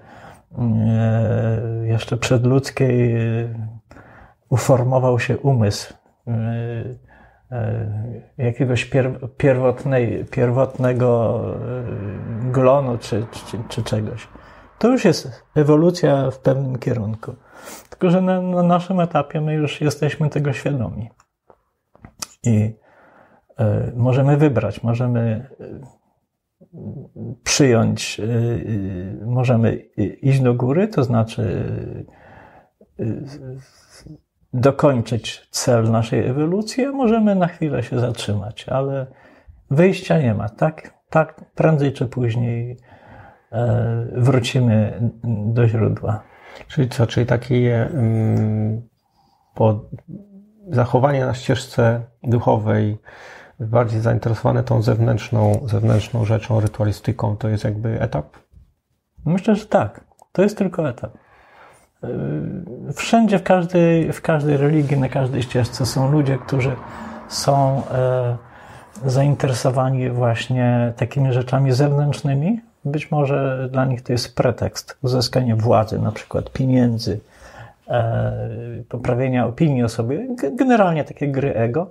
mm, 0.57 1.85
jeszcze 1.85 2.17
przedludzkiej 2.17 3.15
uformował 4.49 5.19
się 5.19 5.37
umysł 5.37 5.93
jakiegoś 8.37 8.91
pierwotnej, 9.37 10.25
pierwotnego 10.31 11.41
glonu 12.51 12.97
czy, 12.97 13.25
czy, 13.31 13.57
czy 13.69 13.83
czegoś. 13.83 14.27
To 14.79 14.87
już 14.87 15.05
jest 15.05 15.43
ewolucja 15.55 16.31
w 16.31 16.39
pewnym 16.39 16.79
kierunku. 16.79 17.35
Tylko, 17.89 18.09
że 18.09 18.21
na, 18.21 18.41
na 18.41 18.63
naszym 18.63 18.99
etapie 18.99 19.41
my 19.41 19.53
już 19.53 19.81
jesteśmy 19.81 20.29
tego 20.29 20.53
świadomi. 20.53 21.09
I 22.43 22.57
y, 22.59 22.73
możemy 23.95 24.37
wybrać, 24.37 24.83
możemy 24.83 25.49
y, 25.61 26.75
przyjąć, 27.43 28.19
y, 28.19 29.19
możemy 29.25 29.75
iść 30.21 30.39
do 30.39 30.53
góry, 30.53 30.87
to 30.87 31.03
znaczy 31.03 31.65
dokończyć 34.55 35.47
cel 35.51 35.91
naszej 35.91 36.27
ewolucji, 36.27 36.85
a 36.85 36.91
możemy 36.91 37.35
na 37.35 37.47
chwilę 37.47 37.83
się 37.83 37.99
zatrzymać, 37.99 38.69
ale 38.69 39.07
wyjścia 39.71 40.21
nie 40.21 40.33
ma. 40.33 40.49
Tak, 40.49 40.93
tak 41.09 41.41
prędzej 41.55 41.93
czy 41.93 42.05
później 42.05 42.77
wrócimy 44.11 45.09
do 45.53 45.67
źródła. 45.67 46.23
Czyli 46.67 46.89
co, 46.89 47.07
czyli 47.07 47.25
takie 47.25 47.89
um, 47.93 48.81
po, 49.55 49.85
zachowanie 50.69 51.25
na 51.25 51.33
ścieżce 51.33 52.01
duchowej, 52.23 52.97
bardziej 53.59 53.99
zainteresowane 53.99 54.63
tą 54.63 54.81
zewnętrzną, 54.81 55.61
zewnętrzną 55.65 56.25
rzeczą, 56.25 56.59
rytualistyką, 56.59 57.37
to 57.37 57.49
jest 57.49 57.63
jakby 57.63 58.01
etap? 58.01 58.37
Myślę, 59.25 59.55
że 59.55 59.65
tak. 59.65 60.05
To 60.31 60.41
jest 60.41 60.57
tylko 60.57 60.89
etap. 60.89 61.17
Y, 62.03 62.93
wszędzie, 62.93 63.39
w 63.39 63.43
każdej, 63.43 64.13
w 64.13 64.21
każdej 64.21 64.57
religii, 64.57 64.97
na 64.97 65.09
każdej 65.09 65.43
ścieżce 65.43 65.85
są 65.85 66.11
ludzie, 66.11 66.37
którzy 66.37 66.71
są 67.27 67.81
e, 67.91 68.37
zainteresowani 69.05 70.09
właśnie 70.09 70.93
takimi 70.97 71.33
rzeczami 71.33 71.71
zewnętrznymi, 71.71 72.61
być 72.85 73.11
może 73.11 73.69
dla 73.71 73.85
nich 73.85 74.01
to 74.01 74.11
jest 74.11 74.35
pretekst 74.35 74.97
uzyskania 75.01 75.55
władzy, 75.55 75.99
na 75.99 76.11
przykład 76.11 76.51
pieniędzy, 76.51 77.19
e, 77.87 78.83
poprawienia 78.89 79.47
opinii 79.47 79.83
o 79.83 79.89
sobie, 79.89 80.27
generalnie 80.53 81.03
takie 81.03 81.27
gry 81.27 81.55
ego. 81.55 81.87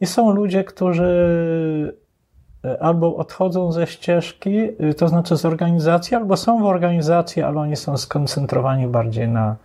I 0.00 0.06
są 0.06 0.30
ludzie, 0.30 0.64
którzy 0.64 1.96
albo 2.80 3.16
odchodzą 3.16 3.72
ze 3.72 3.86
ścieżki, 3.86 4.58
y, 4.90 4.94
to 4.94 5.08
znaczy 5.08 5.36
z 5.36 5.44
organizacji, 5.44 6.16
albo 6.16 6.36
są 6.36 6.62
w 6.62 6.66
organizacji, 6.66 7.42
ale 7.42 7.60
oni 7.60 7.76
są 7.76 7.96
skoncentrowani 7.96 8.86
bardziej 8.86 9.28
na, 9.28 9.56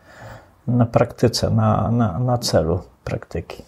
na 0.67 0.85
praktyce, 0.85 1.49
na, 1.49 1.91
na, 1.91 2.19
na 2.19 2.37
celu 2.37 2.79
praktyki. 3.03 3.63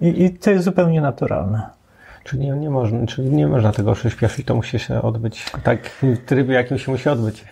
I, 0.00 0.24
I 0.24 0.30
to 0.30 0.50
jest 0.50 0.64
zupełnie 0.64 1.00
naturalne. 1.00 1.80
Czyli 2.24 2.46
nie, 2.46 2.52
nie, 2.52 2.70
można, 2.70 3.06
czyli 3.06 3.30
nie 3.30 3.46
można 3.46 3.72
tego 3.72 3.92
przyspieszyć, 3.92 4.46
to 4.46 4.54
musi 4.54 4.78
się 4.78 5.02
odbyć 5.02 5.46
tak 5.62 5.90
w 6.02 6.24
trybie, 6.26 6.54
jakim 6.54 6.78
się 6.78 6.92
musi 6.92 7.08
odbyć. 7.08 7.44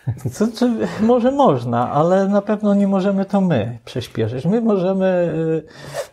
Może 1.01 1.33
można, 1.33 1.91
ale 1.91 2.29
na 2.29 2.43
pewno 2.43 2.75
nie 2.75 2.89
możemy 2.89 3.25
to 3.25 3.41
my 3.41 3.79
przyspieszyć. 3.85 4.45
My 4.45 4.61
możemy 4.61 5.33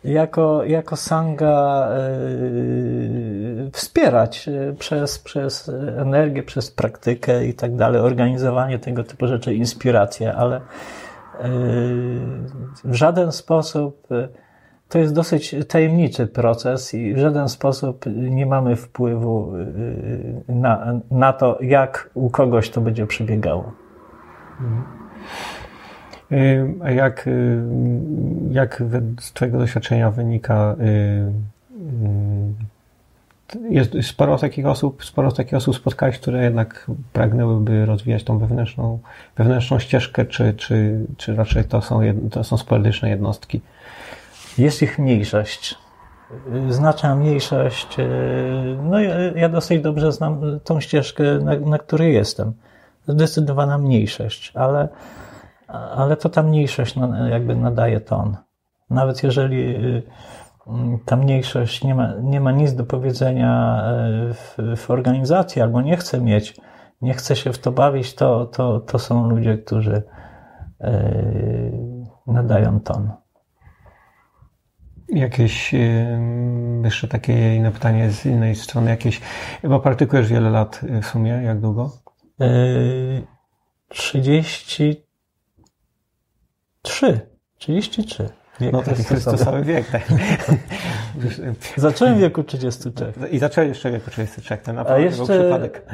y, 0.04 0.12
jako, 0.12 0.64
jako 0.64 0.96
sanga 0.96 1.88
y, 1.98 3.35
wspierać 3.74 4.48
y, 4.48 4.76
przez, 4.80 5.20
przez 5.20 5.70
energię, 5.98 6.44
przez 6.44 6.72
praktykę 6.72 7.46
i 7.46 7.54
tak 7.54 7.76
dalej, 7.76 8.02
organizowanie 8.02 8.80
tego 8.80 9.04
typu 9.04 9.28
rzeczy, 9.28 9.56
inspiracje, 9.56 10.34
ale 10.34 10.62
w 12.84 12.94
żaden 12.94 13.32
sposób 13.32 14.08
to 14.90 15.00
jest 15.00 15.14
dosyć 15.14 15.56
tajemniczy 15.68 16.28
proces 16.28 16.94
i 16.94 17.14
w 17.14 17.18
żaden 17.18 17.50
sposób 17.50 18.06
nie 18.16 18.46
mamy 18.46 18.76
wpływu 18.76 19.54
na, 20.48 21.00
na 21.12 21.34
to, 21.34 21.58
jak 21.62 22.10
u 22.14 22.30
kogoś 22.30 22.70
to 22.70 22.82
będzie 22.82 23.08
przebiegało. 23.08 23.72
A 26.84 26.92
jak, 26.92 27.30
jak 28.52 28.84
z 29.20 29.34
Twojego 29.34 29.58
doświadczenia 29.58 30.12
wynika, 30.12 30.76
jest 33.70 33.92
sporo 34.04 34.38
takich 34.38 34.66
osób, 34.66 35.06
sporo 35.06 35.32
takich 35.32 35.54
osób 35.54 35.76
spotkałeś, 35.76 36.20
które 36.20 36.44
jednak 36.44 36.92
pragnęłyby 37.14 37.86
rozwijać 37.86 38.24
tą 38.24 38.40
wewnętrzną, 38.40 39.00
wewnętrzną 39.38 39.80
ścieżkę, 39.80 40.26
czy, 40.26 40.54
czy, 40.54 41.00
czy 41.18 41.36
raczej 41.36 41.64
to 41.64 41.82
są, 41.82 42.00
to 42.32 42.44
są 42.44 42.58
sporadyczne 42.58 43.10
jednostki? 43.10 43.62
Jest 44.58 44.82
ich 44.82 45.00
mniejszość. 45.00 45.76
Znaczna 46.70 47.16
mniejszość. 47.16 47.98
No 48.84 49.00
ja, 49.00 49.16
ja 49.20 49.50
dosyć 49.50 49.82
dobrze 49.82 50.12
znam 50.12 50.60
tą 50.64 50.80
ścieżkę, 50.80 51.24
na, 51.24 51.56
na 51.56 51.78
której 51.78 52.14
jestem. 52.14 52.54
Zdecydowana 53.08 53.78
mniejszość, 53.78 54.52
ale, 54.56 54.88
ale 55.96 56.18
to 56.18 56.30
ta 56.30 56.44
mniejszość 56.44 56.96
jakby 57.30 57.56
nadaje 57.56 58.02
ton. 58.02 58.38
Nawet 58.90 59.24
jeżeli 59.24 59.76
ta 61.06 61.16
mniejszość 61.16 61.84
nie 61.84 61.96
ma, 61.96 62.14
nie 62.22 62.42
ma 62.42 62.52
nic 62.52 62.74
do 62.74 62.84
powiedzenia 62.84 63.82
w, 64.34 64.56
w 64.78 64.92
organizacji 64.92 65.62
albo 65.62 65.82
nie 65.82 65.98
chce 65.98 66.22
mieć, 66.22 66.56
nie 67.02 67.14
chce 67.14 67.36
się 67.36 67.54
w 67.54 67.60
to 67.60 67.72
bawić, 67.72 68.14
to, 68.14 68.46
to, 68.46 68.80
to 68.80 69.00
są 69.00 69.30
ludzie, 69.30 69.58
którzy 69.58 70.04
nadają 72.28 72.80
ton. 72.80 73.12
Jakieś 75.10 75.76
jeszcze 76.84 77.08
takie 77.08 77.56
inne 77.56 77.72
pytanie 77.72 78.12
z 78.12 78.26
innej 78.26 78.56
strony, 78.56 78.90
jakieś, 78.90 79.22
bo 79.64 79.80
praktykujesz 79.80 80.28
wiele 80.28 80.50
lat 80.50 80.82
w 81.02 81.06
sumie, 81.06 81.32
jak 81.32 81.60
długo? 81.60 81.92
33. 83.90 85.06
33. 87.58 88.45
Wiek 88.60 88.74
no 88.74 88.82
to 88.82 88.92
jest 88.92 89.26
to 89.26 89.38
cały 89.38 89.64
wiek. 89.64 89.92
Tak. 89.92 90.04
Zacząłem 91.78 92.16
w 92.16 92.20
wieku 92.20 92.44
33. 92.44 93.14
I 93.32 93.40
zacząłem 93.40 93.70
jeszcze 93.70 93.90
w 93.90 93.94
wieku 93.94 94.12
33. 94.12 94.58
To 94.58 94.74
na 94.74 94.86
pewno 94.86 95.00
jeszcze... 95.00 95.18
był 95.18 95.28
przypadek. 95.28 95.86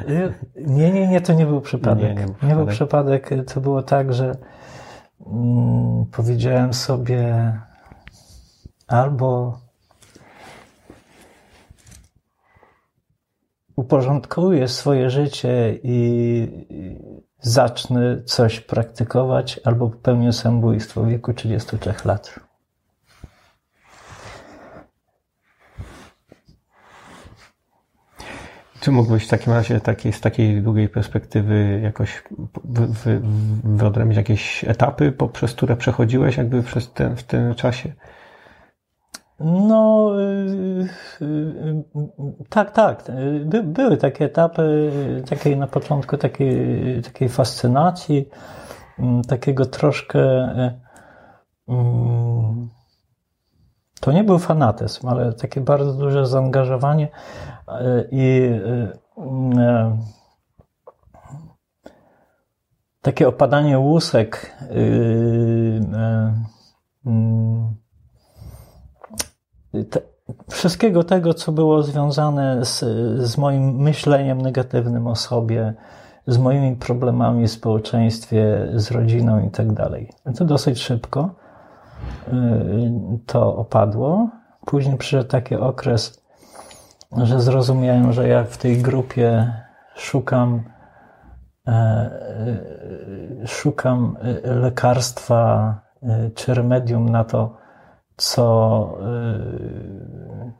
Nie, 0.58 0.91
nie, 0.91 1.08
nie, 1.08 1.22
to 1.22 1.34
nie 1.34 1.46
był 1.46 1.62
przypadek. 1.62 2.03
Nie, 2.03 2.15
nie, 2.15 2.25
był, 2.25 2.50
nie 2.50 2.56
był 2.56 2.65
przypadek. 2.65 3.30
To 3.53 3.62
było 3.62 3.84
tak, 3.84 4.13
że 4.13 4.36
mm, 5.27 6.06
powiedziałem 6.12 6.74
sobie 6.74 7.53
albo 8.88 9.60
uporządkuję 13.75 14.68
swoje 14.68 15.10
życie 15.10 15.80
i 15.84 16.48
zacznę 17.39 18.22
coś 18.25 18.59
praktykować, 18.59 19.59
albo 19.64 19.90
popełnię 19.90 20.33
samobójstwo 20.33 21.03
w 21.03 21.07
wieku 21.07 21.33
33 21.33 21.94
lat. 22.05 22.50
Czy 28.81 28.91
mógłbyś 28.91 29.25
w 29.25 29.29
takim 29.29 29.53
razie 29.53 29.79
z 30.11 30.22
takiej 30.22 30.61
długiej 30.61 30.89
perspektywy 30.89 31.79
jakoś 31.83 32.24
wyodrębnić 33.63 34.17
jakieś 34.17 34.63
etapy, 34.63 35.11
poprzez 35.11 35.53
które 35.53 35.75
przechodziłeś 35.75 36.37
jakby 36.37 36.63
przez 36.63 36.94
ten, 36.94 37.15
w 37.15 37.24
tym 37.24 37.55
czasie? 37.55 37.94
No, 39.39 40.11
y, 40.20 40.87
y, 41.22 41.25
y, 41.25 41.83
tak, 42.50 42.72
tak. 42.72 43.03
By, 43.46 43.63
były 43.63 43.98
takie 43.98 44.25
etapy, 44.25 44.91
takiej 45.29 45.57
na 45.57 45.67
początku 45.67 46.17
takiej, 46.17 47.01
takiej 47.01 47.29
fascynacji, 47.29 48.29
mm, 49.00 49.22
takiego 49.22 49.65
troszkę. 49.65 50.20
Mm, 51.67 52.70
to 54.01 54.11
nie 54.11 54.24
był 54.24 54.40
fanatyzm, 54.40 55.07
ale 55.07 55.33
takie 55.33 55.61
bardzo 55.61 55.94
duże 55.94 56.25
zaangażowanie 56.25 57.07
i 58.11 58.50
mm, 59.18 59.98
takie 63.01 63.27
opadanie 63.27 63.79
łusek 63.79 64.55
te, 69.90 70.01
wszystkiego 70.50 71.03
tego, 71.03 71.33
co 71.33 71.51
było 71.51 71.83
związane 71.83 72.66
z, 72.66 72.79
z 73.27 73.37
moim 73.37 73.75
myśleniem 73.75 74.42
negatywnym 74.42 75.07
o 75.07 75.16
sobie, 75.16 75.74
z 76.27 76.37
moimi 76.37 76.75
problemami 76.75 77.48
w 77.48 77.51
społeczeństwie, 77.51 78.68
z 78.74 78.92
rodziną 78.92 79.48
i 79.48 79.50
tak 79.51 79.74
dalej. 79.74 80.09
To 80.37 80.46
dosyć 80.46 80.79
szybko 80.79 81.29
y, 81.29 81.41
to 83.25 83.55
opadło. 83.55 84.29
Później 84.66 84.98
przyszedł 84.98 85.29
taki 85.29 85.55
okres, 85.55 86.24
że 87.18 87.42
zrozumiałem, 87.42 88.14
że 88.14 88.27
jak 88.27 88.48
w 88.48 88.57
tej 88.57 88.77
grupie 88.77 89.53
szukam, 89.96 90.64
e, 91.68 91.72
e, 91.72 93.48
szukam 93.48 94.18
lekarstwa 94.44 95.75
e, 96.03 96.29
czy 96.29 96.53
remedium 96.53 97.09
na 97.09 97.24
to, 97.24 97.61
co, 98.22 98.98
y, 100.48 100.51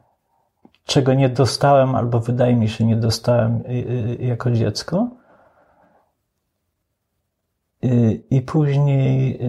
czego 0.84 1.14
nie 1.14 1.28
dostałem, 1.28 1.94
albo 1.94 2.20
wydaje 2.20 2.56
mi 2.56 2.68
się, 2.68 2.84
nie 2.84 2.96
dostałem 2.96 3.56
y, 3.56 3.70
y, 3.70 4.16
jako 4.20 4.50
dziecko. 4.50 5.08
I 8.30 8.40
później, 8.40 9.40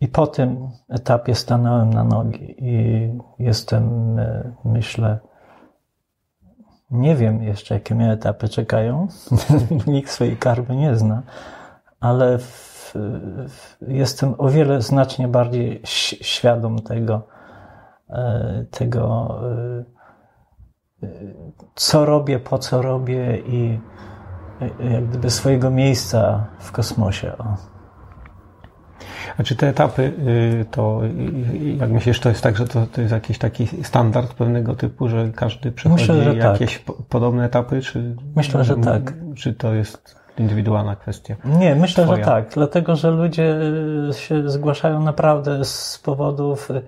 i 0.00 0.08
po 0.08 0.26
tym 0.26 0.68
etapie 0.88 1.34
stanąłem 1.34 1.92
na 1.92 2.04
nogi 2.04 2.54
i 2.58 3.08
jestem, 3.38 4.16
myślę, 4.64 5.18
nie 6.90 7.16
wiem 7.16 7.42
jeszcze, 7.42 7.74
jakie 7.74 7.94
mnie 7.94 8.12
etapy 8.12 8.48
czekają. 8.48 9.08
Nikt 9.86 10.10
swojej 10.10 10.36
karmy 10.36 10.76
nie 10.76 10.96
zna, 10.96 11.22
ale 12.00 12.38
w 12.38 12.70
jestem 13.88 14.34
o 14.38 14.48
wiele 14.48 14.82
znacznie 14.82 15.28
bardziej 15.28 15.80
świadom 15.84 16.78
tego, 16.78 17.22
e, 18.10 18.64
tego, 18.70 19.38
e, 21.02 21.08
co 21.74 22.04
robię, 22.04 22.38
po 22.38 22.58
co 22.58 22.82
robię 22.82 23.38
i 23.38 23.80
e, 24.80 24.92
jak 24.92 25.06
gdyby 25.08 25.30
swojego 25.30 25.70
miejsca 25.70 26.46
w 26.58 26.72
kosmosie. 26.72 27.38
O. 27.38 27.69
A 29.38 29.42
czy 29.42 29.56
te 29.56 29.68
etapy, 29.68 30.02
y, 30.02 30.64
to 30.70 31.00
jak 31.78 31.90
myślisz, 31.90 32.20
to 32.20 32.28
jest 32.28 32.42
tak, 32.42 32.56
że 32.56 32.66
to, 32.66 32.86
to 32.86 33.00
jest 33.00 33.12
jakiś 33.12 33.38
taki 33.38 33.66
standard 33.82 34.34
pewnego 34.34 34.74
typu, 34.74 35.08
że 35.08 35.28
każdy 35.34 35.72
przechodzi 35.72 36.02
Myślę, 36.02 36.24
że 36.24 36.34
jakieś 36.34 36.78
tak. 36.78 36.96
podobne 37.08 37.44
etapy? 37.44 37.80
Czy, 37.80 38.16
Myślę, 38.36 38.64
że 38.64 38.76
tak. 38.76 39.14
Czy 39.36 39.52
to 39.52 39.74
jest 39.74 40.20
indywidualna 40.38 40.96
kwestia. 40.96 41.36
Nie, 41.44 41.74
myślę, 41.74 42.04
Twoja. 42.04 42.18
że 42.18 42.30
tak, 42.30 42.50
dlatego 42.54 42.96
że 42.96 43.10
ludzie 43.10 43.60
y, 44.10 44.12
się 44.14 44.50
zgłaszają 44.50 45.02
naprawdę 45.02 45.64
z 45.64 46.00
powodów. 46.04 46.70
Y, 46.70 46.82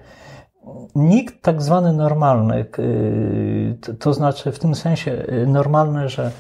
nikt 0.95 1.43
tak 1.43 1.63
zwany 1.63 1.93
normalny, 1.93 2.65
y, 2.79 3.95
to 3.99 4.15
znaczy 4.15 4.53
w 4.53 4.59
tym 4.59 4.75
sensie 4.75 5.25
normalny, 5.47 6.09
że, 6.09 6.31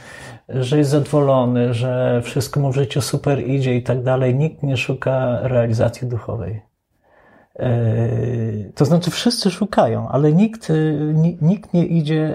że 0.48 0.78
jest 0.78 0.90
zadowolony, 0.90 1.74
że 1.74 2.22
wszystko 2.24 2.60
mu 2.60 2.72
w 2.72 2.74
życiu 2.74 3.00
super 3.00 3.48
idzie 3.48 3.76
i 3.76 3.82
tak 3.82 4.02
dalej, 4.02 4.34
nikt 4.34 4.62
nie 4.62 4.76
szuka 4.76 5.38
realizacji 5.42 6.08
duchowej. 6.08 6.62
To 8.74 8.84
znaczy, 8.84 9.10
wszyscy 9.10 9.50
szukają, 9.50 10.08
ale 10.08 10.32
nikt, 10.32 10.72
nikt 11.40 11.74
nie 11.74 11.86
idzie 11.86 12.34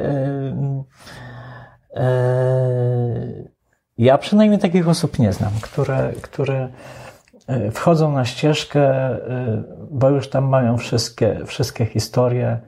ja 3.98 4.18
przynajmniej 4.18 4.60
takich 4.60 4.88
osób 4.88 5.20
nie 5.20 5.34
znam, 5.34 5.52
które, 5.62 6.14
które 6.22 6.70
e, 7.48 7.72
wchodzą 7.72 8.12
na 8.12 8.26
ścieżkę, 8.26 8.82
e, 8.82 9.64
bo 9.92 10.10
już 10.10 10.30
tam 10.30 10.46
mają 10.46 10.78
wszystkie, 10.78 11.46
wszystkie 11.46 11.86
historie 11.86 12.60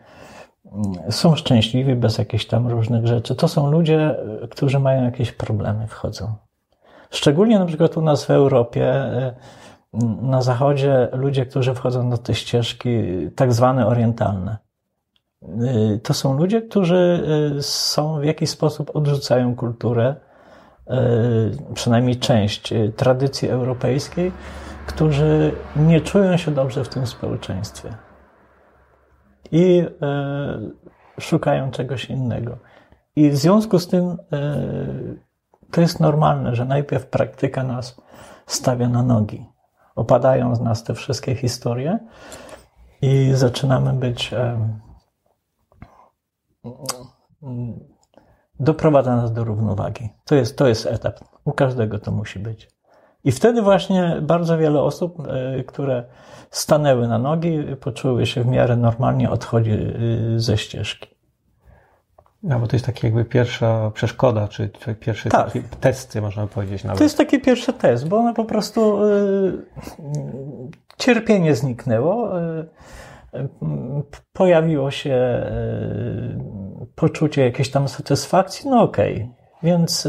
są 1.09 1.35
szczęśliwi 1.35 1.95
bez 1.95 2.17
jakichś 2.17 2.45
tam 2.45 2.67
różnych 2.67 3.07
rzeczy. 3.07 3.35
To 3.35 3.47
są 3.47 3.71
ludzie, 3.71 4.15
którzy 4.49 4.79
mają 4.79 5.03
jakieś 5.03 5.31
problemy, 5.31 5.87
wchodzą. 5.87 6.33
Szczególnie 7.09 7.59
na 7.59 7.65
przykład 7.65 7.97
u 7.97 8.01
nas 8.01 8.25
w 8.25 8.29
Europie, 8.29 8.93
na 10.21 10.41
zachodzie, 10.41 11.07
ludzie, 11.13 11.45
którzy 11.45 11.73
wchodzą 11.73 12.03
na 12.03 12.17
te 12.17 12.35
ścieżki 12.35 12.89
tak 13.35 13.53
zwane 13.53 13.87
orientalne. 13.87 14.57
To 16.03 16.13
są 16.13 16.37
ludzie, 16.37 16.61
którzy 16.61 17.23
są 17.61 18.19
w 18.19 18.23
jakiś 18.23 18.49
sposób 18.49 18.95
odrzucają 18.95 19.55
kulturę, 19.55 20.15
przynajmniej 21.73 22.15
część 22.15 22.73
tradycji 22.95 23.49
europejskiej, 23.49 24.31
którzy 24.87 25.51
nie 25.75 26.01
czują 26.01 26.37
się 26.37 26.51
dobrze 26.51 26.83
w 26.83 26.89
tym 26.89 27.07
społeczeństwie 27.07 28.08
i 29.51 29.85
e, 30.01 30.59
szukają 31.19 31.71
czegoś 31.71 32.05
innego. 32.05 32.57
I 33.15 33.29
w 33.29 33.37
związku 33.37 33.79
z 33.79 33.87
tym 33.87 34.03
e, 34.09 34.17
to 35.71 35.81
jest 35.81 35.99
normalne, 35.99 36.55
że 36.55 36.65
najpierw 36.65 37.05
praktyka 37.05 37.63
nas 37.63 38.01
stawia 38.45 38.89
na 38.89 39.03
nogi. 39.03 39.45
Opadają 39.95 40.55
z 40.55 40.61
nas 40.61 40.83
te 40.83 40.93
wszystkie 40.93 41.35
historie 41.35 41.99
i 43.01 43.31
zaczynamy 43.33 43.93
być. 43.93 44.33
E, 44.33 44.69
doprowadza 48.59 49.15
nas 49.15 49.33
do 49.33 49.43
równowagi. 49.43 50.09
To 50.25 50.35
jest, 50.35 50.57
to 50.57 50.67
jest 50.67 50.85
etap. 50.85 51.19
U 51.45 51.51
każdego 51.51 51.99
to 51.99 52.11
musi 52.11 52.39
być. 52.39 52.78
I 53.23 53.31
wtedy 53.31 53.61
właśnie 53.61 54.17
bardzo 54.21 54.57
wiele 54.57 54.81
osób, 54.81 55.17
które 55.67 56.03
stanęły 56.51 57.07
na 57.07 57.19
nogi, 57.19 57.63
poczuły 57.79 58.25
się 58.25 58.43
w 58.43 58.47
miarę 58.47 58.77
normalnie, 58.77 59.29
odchodzi 59.29 59.71
y, 59.71 60.39
ze 60.39 60.57
ścieżki. 60.57 61.09
No, 62.43 62.59
bo 62.59 62.67
to 62.67 62.75
jest 62.75 62.85
taki 62.85 63.05
jakby 63.05 63.25
pierwsza 63.25 63.91
przeszkoda, 63.93 64.47
czy, 64.47 64.69
czy 64.69 64.95
pierwszy 64.95 65.29
tak. 65.29 65.51
testy, 65.79 66.21
można 66.21 66.47
powiedzieć 66.47 66.83
nawet. 66.83 66.97
To 66.97 67.03
jest 67.03 67.17
taki 67.17 67.39
pierwszy 67.39 67.73
test, 67.73 68.07
bo 68.07 68.17
one 68.17 68.33
po 68.33 68.45
prostu 68.45 69.03
y, 69.03 69.65
cierpienie 70.97 71.55
zniknęło, 71.55 72.41
y, 72.41 72.67
y 73.33 73.49
pojawiło 74.33 74.91
się 74.91 75.45
poczucie 76.95 77.43
jakiejś 77.43 77.71
tam 77.71 77.87
satysfakcji, 77.87 78.69
no 78.69 78.81
okej, 78.81 79.15
okay. 79.15 79.29
więc 79.63 80.07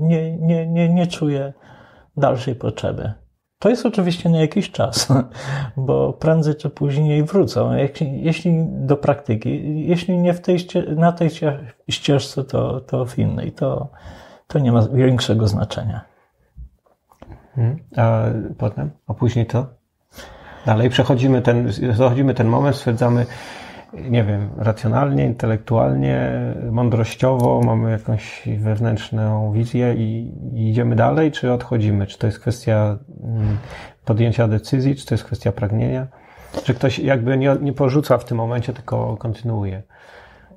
nie, 0.00 0.36
nie, 0.36 0.66
nie, 0.66 0.88
nie 0.88 1.06
czuję 1.06 1.52
dalszej 2.16 2.54
potrzeby. 2.54 3.12
To 3.58 3.68
jest 3.68 3.86
oczywiście 3.86 4.28
na 4.28 4.38
jakiś 4.38 4.70
czas, 4.70 5.08
bo 5.76 6.12
prędzej 6.12 6.54
czy 6.54 6.70
później 6.70 7.24
wrócą. 7.24 7.72
Jeśli, 8.12 8.52
do 8.68 8.96
praktyki, 8.96 9.84
jeśli 9.86 10.18
nie 10.18 10.34
w 10.34 10.40
tej, 10.40 10.58
na 10.96 11.12
tej 11.12 11.30
ścieżce, 11.88 12.44
to, 12.44 12.80
to 12.80 13.04
w 13.06 13.18
innej, 13.18 13.52
to, 13.52 13.88
to 14.46 14.58
nie 14.58 14.72
ma 14.72 14.88
większego 14.88 15.48
znaczenia. 15.48 16.00
Hmm. 17.54 17.78
A 17.96 18.24
potem, 18.58 18.90
a 19.06 19.14
później 19.14 19.46
to? 19.46 19.66
Dalej 20.66 20.90
przechodzimy 20.90 21.42
ten, 21.42 21.68
przechodzimy 21.68 22.34
ten 22.34 22.48
moment, 22.48 22.76
stwierdzamy, 22.76 23.26
nie 23.92 24.24
wiem, 24.24 24.50
racjonalnie, 24.56 25.26
intelektualnie, 25.26 26.30
mądrościowo, 26.70 27.60
mamy 27.64 27.90
jakąś 27.90 28.48
wewnętrzną 28.58 29.52
wizję 29.52 29.94
i, 29.94 30.32
i 30.54 30.70
idziemy 30.70 30.96
dalej, 30.96 31.32
czy 31.32 31.52
odchodzimy? 31.52 32.06
Czy 32.06 32.18
to 32.18 32.26
jest 32.26 32.38
kwestia 32.38 32.98
mm, 33.24 33.58
podjęcia 34.04 34.48
decyzji, 34.48 34.96
czy 34.96 35.06
to 35.06 35.14
jest 35.14 35.24
kwestia 35.24 35.52
pragnienia? 35.52 36.06
Czy 36.64 36.74
ktoś 36.74 36.98
jakby 36.98 37.36
nie, 37.38 37.56
nie 37.60 37.72
porzuca 37.72 38.18
w 38.18 38.24
tym 38.24 38.36
momencie, 38.36 38.72
tylko 38.72 39.16
kontynuuje? 39.16 39.82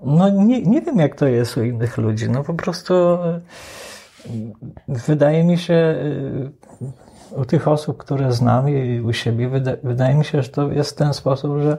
No 0.03 0.29
nie, 0.29 0.61
nie 0.61 0.81
wiem, 0.81 0.99
jak 0.99 1.15
to 1.15 1.27
jest 1.27 1.57
u 1.57 1.63
innych 1.63 1.97
ludzi. 1.97 2.29
No 2.29 2.43
po 2.43 2.53
prostu 2.53 2.93
e, 2.93 3.39
wydaje 4.87 5.43
mi 5.43 5.57
się, 5.57 5.73
e, 5.73 7.35
u 7.35 7.45
tych 7.45 7.67
osób, 7.67 7.97
które 7.97 8.31
znam 8.31 8.69
i 8.69 8.99
u 8.99 9.13
siebie, 9.13 9.49
wydaje 9.83 10.15
mi 10.15 10.25
się, 10.25 10.41
że 10.41 10.49
to 10.49 10.71
jest 10.71 10.91
w 10.91 10.95
ten 10.95 11.13
sposób, 11.13 11.57
że 11.61 11.77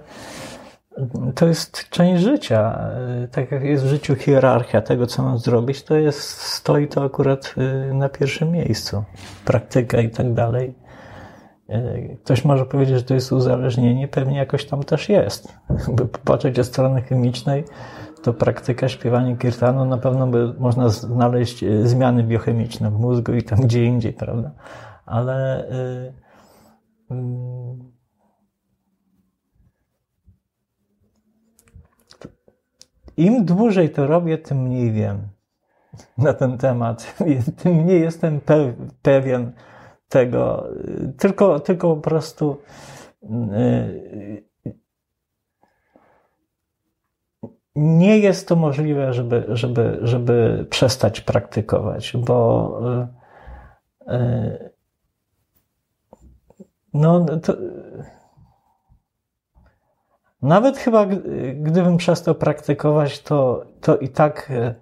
to 1.34 1.46
jest 1.46 1.88
część 1.88 2.22
życia. 2.22 2.88
Tak 3.30 3.50
jak 3.50 3.64
jest 3.64 3.84
w 3.84 3.88
życiu 3.88 4.14
hierarchia 4.14 4.80
tego, 4.80 5.06
co 5.06 5.22
mam 5.22 5.38
zrobić, 5.38 5.82
to 5.82 5.96
jest, 5.96 6.30
stoi 6.30 6.88
to 6.88 7.04
akurat 7.04 7.54
y, 7.90 7.94
na 7.94 8.08
pierwszym 8.08 8.50
miejscu. 8.50 9.04
Praktyka 9.44 10.00
i 10.00 10.10
tak 10.10 10.32
dalej. 10.32 10.74
Y, 11.70 12.18
ktoś 12.24 12.44
może 12.44 12.66
powiedzieć, 12.66 12.96
że 12.96 13.02
to 13.02 13.14
jest 13.14 13.32
uzależnienie, 13.32 14.08
pewnie 14.08 14.38
jakoś 14.38 14.66
tam 14.66 14.82
też 14.82 15.08
jest. 15.08 15.58
By 15.96 16.06
popatrzeć 16.06 16.58
od 16.58 16.66
strony 16.66 17.02
chemicznej, 17.02 17.64
to 18.22 18.32
praktyka 18.32 18.88
śpiewania 18.88 19.36
kirtanu 19.36 19.84
na 19.84 19.98
pewno 19.98 20.26
by 20.26 20.54
można 20.58 20.88
znaleźć 20.88 21.62
y, 21.62 21.88
zmiany 21.88 22.22
biochemiczne 22.22 22.90
w 22.90 22.98
mózgu 22.98 23.32
i 23.32 23.42
tam 23.42 23.60
gdzie 23.60 23.84
indziej, 23.84 24.12
prawda? 24.12 24.50
Ale 25.06 25.66
yy, 27.10 27.16
yy, 27.16 27.93
Im 33.16 33.44
dłużej 33.44 33.90
to 33.90 34.06
robię, 34.06 34.38
tym 34.38 34.62
mniej 34.62 34.92
wiem 34.92 35.28
na 36.18 36.32
ten 36.32 36.58
temat. 36.58 37.16
Tym 37.62 37.74
mniej 37.74 38.00
jestem 38.00 38.40
pewien 39.02 39.52
tego. 40.08 40.66
Tylko, 41.18 41.60
tylko 41.60 41.96
po 41.96 42.02
prostu 42.02 42.56
y, 43.22 44.44
nie 47.76 48.18
jest 48.18 48.48
to 48.48 48.56
możliwe, 48.56 49.12
żeby, 49.12 49.44
żeby, 49.48 49.98
żeby 50.02 50.66
przestać 50.70 51.20
praktykować, 51.20 52.16
bo 52.16 52.80
y, 54.08 54.14
y, 54.14 54.70
no, 56.94 57.24
to, 57.24 57.52
nawet 60.44 60.78
chyba, 60.78 61.06
gdybym 61.54 61.96
przestał 61.96 62.34
praktykować, 62.34 63.22
to, 63.22 63.66
to 63.80 63.96
i 63.96 64.08
tak, 64.08 64.50
e, 64.50 64.74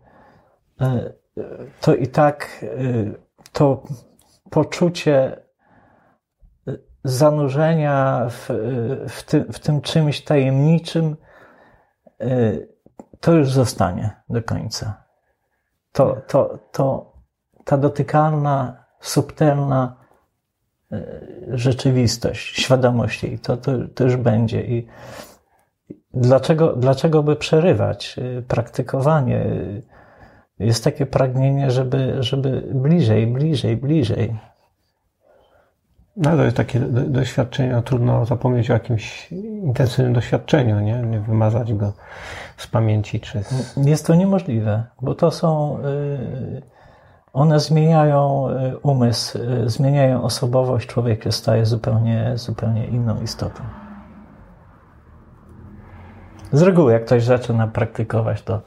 e, 0.81 1.13
to 1.81 1.95
i 1.95 2.07
tak 2.07 2.65
e, 2.65 2.69
to 3.53 3.83
poczucie 4.51 5.43
zanurzenia 7.05 8.27
w, 8.31 8.49
w, 9.09 9.23
tym, 9.23 9.53
w 9.53 9.59
tym 9.59 9.81
czymś 9.81 10.25
tajemniczym, 10.25 11.17
to 13.21 13.33
już 13.33 13.53
zostanie 13.53 14.11
do 14.29 14.43
końca. 14.43 15.05
To, 15.93 16.17
to, 16.29 16.59
to, 16.73 17.13
ta 17.65 17.77
dotykalna, 17.77 18.85
subtelna 19.01 19.97
rzeczywistość, 21.49 22.63
świadomość 22.63 23.23
jej, 23.23 23.39
to, 23.39 23.57
to, 23.57 23.73
to 23.95 24.05
już 24.05 24.17
będzie. 24.17 24.63
I, 24.63 24.89
Dlaczego, 26.15 26.77
dlaczego 26.77 27.23
by 27.23 27.37
przerywać 27.37 28.17
y, 28.19 28.43
praktykowanie? 28.49 29.45
Jest 30.59 30.85
takie 30.85 31.07
pragnienie, 31.07 31.71
żeby, 31.71 32.17
żeby 32.21 32.63
bliżej, 32.75 33.27
bliżej, 33.27 33.77
bliżej. 33.77 34.37
No 36.17 36.37
to 36.37 36.45
jest 36.45 36.57
takie 36.57 36.81
doświadczenie, 37.09 37.73
no, 37.73 37.83
trudno 37.83 38.25
zapomnieć 38.25 38.71
o 38.71 38.73
jakimś 38.73 39.33
intensywnym 39.63 40.13
doświadczeniu, 40.13 40.81
nie? 40.81 41.03
nie 41.03 41.21
wymazać 41.21 41.75
go 41.75 41.93
z 42.57 42.67
pamięci. 42.67 43.21
Czy 43.21 43.43
z... 43.43 43.77
Jest 43.77 44.07
to 44.07 44.15
niemożliwe, 44.15 44.85
bo 45.01 45.15
to 45.15 45.31
są, 45.31 45.79
y, 45.79 46.63
one 47.33 47.61
zmieniają 47.61 48.49
y, 48.49 48.79
umysł, 48.79 49.39
zmieniają 49.67 50.23
osobowość, 50.23 50.89
człowiek 50.89 51.25
staje 51.31 51.67
zupełnie, 51.67 52.33
zupełnie 52.35 52.87
inną 52.87 53.23
istotą. 53.23 53.63
Z 56.53 56.63
reguły, 56.63 56.93
jak 56.93 57.05
ktoś 57.05 57.25
zaczyna 57.25 57.67
praktykować, 57.67 58.43
to 58.43 58.61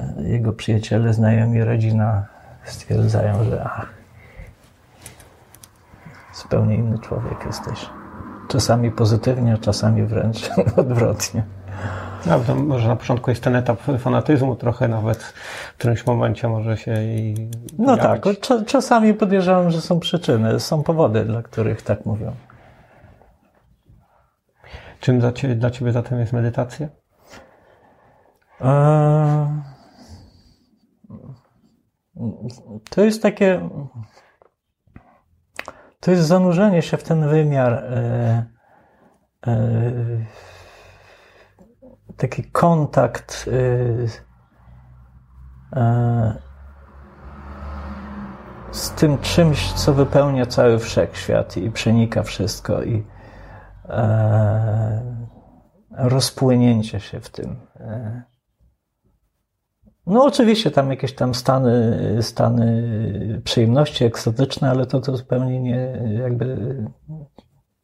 e, 0.00 0.22
jego 0.22 0.52
przyjaciele, 0.52 1.14
znajomi, 1.14 1.64
rodzina 1.64 2.26
stwierdzają, 2.64 3.44
że 3.44 3.64
ach, 3.64 3.88
zupełnie 6.34 6.76
inny 6.76 6.98
człowiek 6.98 7.46
jesteś. 7.46 7.90
Czasami 8.48 8.90
pozytywnie, 8.90 9.58
czasami 9.58 10.02
wręcz 10.02 10.50
odwrotnie. 10.76 11.42
No, 12.26 12.40
to 12.40 12.54
może 12.54 12.88
na 12.88 12.96
początku 12.96 13.30
jest 13.30 13.42
ten 13.42 13.56
etap 13.56 13.82
fanatyzmu, 13.98 14.56
trochę 14.56 14.88
nawet 14.88 15.22
w 15.22 15.74
którymś 15.78 16.06
momencie 16.06 16.48
może 16.48 16.76
się 16.76 17.02
i. 17.02 17.48
No 17.78 17.96
tak, 17.96 18.22
czasami 18.66 19.14
podejrzewam, 19.14 19.70
że 19.70 19.80
są 19.80 20.00
przyczyny, 20.00 20.60
są 20.60 20.82
powody, 20.82 21.24
dla 21.24 21.42
których 21.42 21.82
tak 21.82 22.06
mówią. 22.06 22.32
Czym 25.04 25.18
dla 25.18 25.32
ciebie, 25.32 25.54
dla 25.54 25.70
ciebie 25.70 25.92
zatem 25.92 26.20
jest 26.20 26.32
medytacja? 26.32 26.88
To 32.90 33.04
jest 33.04 33.22
takie. 33.22 33.68
To 36.00 36.10
jest 36.10 36.22
zanurzenie 36.22 36.82
się 36.82 36.96
w 36.96 37.02
ten 37.02 37.28
wymiar. 37.28 37.72
E, 37.72 38.46
e, 39.46 39.92
taki 42.16 42.44
kontakt 42.44 43.50
e, 45.76 45.90
z 48.72 48.90
tym 48.90 49.18
czymś, 49.18 49.72
co 49.72 49.94
wypełnia 49.94 50.46
cały 50.46 50.78
wszechświat 50.78 51.56
i 51.56 51.70
przenika 51.70 52.22
wszystko 52.22 52.82
i 52.82 53.13
rozpłynięcie 55.90 57.00
się 57.00 57.20
w 57.20 57.30
tym. 57.30 57.56
E, 57.80 58.22
no 60.06 60.24
oczywiście 60.24 60.70
tam 60.70 60.90
jakieś 60.90 61.14
tam 61.14 61.34
stany, 61.34 61.98
stany 62.22 63.40
przyjemności 63.44 64.04
ekstatyczne, 64.04 64.70
ale 64.70 64.86
to, 64.86 65.00
to 65.00 65.16
zupełnie 65.16 65.60
nie, 65.60 66.02
jakby 66.22 66.76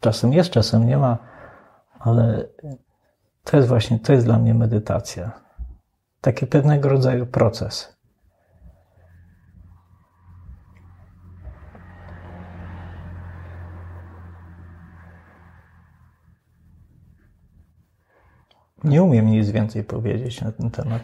czasem 0.00 0.32
jest, 0.32 0.50
czasem 0.50 0.86
nie 0.86 0.96
ma, 0.98 1.18
ale 1.98 2.44
to 3.44 3.56
jest 3.56 3.68
właśnie, 3.68 3.98
to 3.98 4.12
jest 4.12 4.26
dla 4.26 4.38
mnie 4.38 4.54
medytacja. 4.54 5.30
Taki 6.20 6.46
pewnego 6.46 6.88
rodzaju 6.88 7.26
proces. 7.26 7.99
Nie 18.84 19.02
umiem 19.02 19.26
nic 19.26 19.50
więcej 19.50 19.84
powiedzieć 19.84 20.40
na 20.40 20.52
ten 20.52 20.70
temat. 20.70 21.02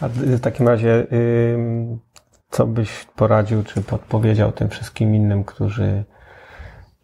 A 0.00 0.08
w 0.08 0.40
takim 0.40 0.68
razie, 0.68 1.06
co 2.50 2.66
byś 2.66 3.04
poradził, 3.16 3.62
czy 3.62 3.82
podpowiedział 3.82 4.52
tym 4.52 4.68
wszystkim 4.68 5.14
innym, 5.14 5.44
którzy 5.44 6.04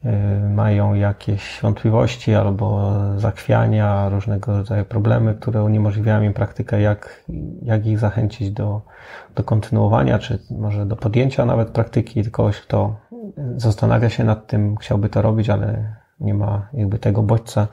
y, 0.04 0.08
mają 0.48 0.94
jakieś 0.94 1.60
wątpliwości 1.62 2.34
albo 2.34 2.92
zachwiania, 3.16 4.08
różnego 4.08 4.56
rodzaju 4.56 4.84
problemy, 4.84 5.34
które 5.34 5.64
uniemożliwiają 5.64 6.22
im 6.22 6.32
praktykę, 6.32 6.80
jak, 6.80 7.24
jak 7.62 7.86
ich 7.86 7.98
zachęcić 7.98 8.50
do, 8.50 8.82
do 9.34 9.42
kontynuowania, 9.42 10.18
czy 10.18 10.38
może 10.50 10.86
do 10.86 10.96
podjęcia 10.96 11.44
nawet 11.44 11.70
praktyki, 11.70 12.30
kogoś, 12.30 12.60
kto 12.60 12.96
zastanawia 13.56 14.10
się 14.10 14.24
nad 14.24 14.46
tym, 14.46 14.76
chciałby 14.76 15.08
to 15.08 15.22
robić, 15.22 15.50
ale 15.50 15.94
nie 16.20 16.34
ma 16.34 16.68
jakby 16.72 16.98
tego 16.98 17.22
bodźca. 17.22 17.68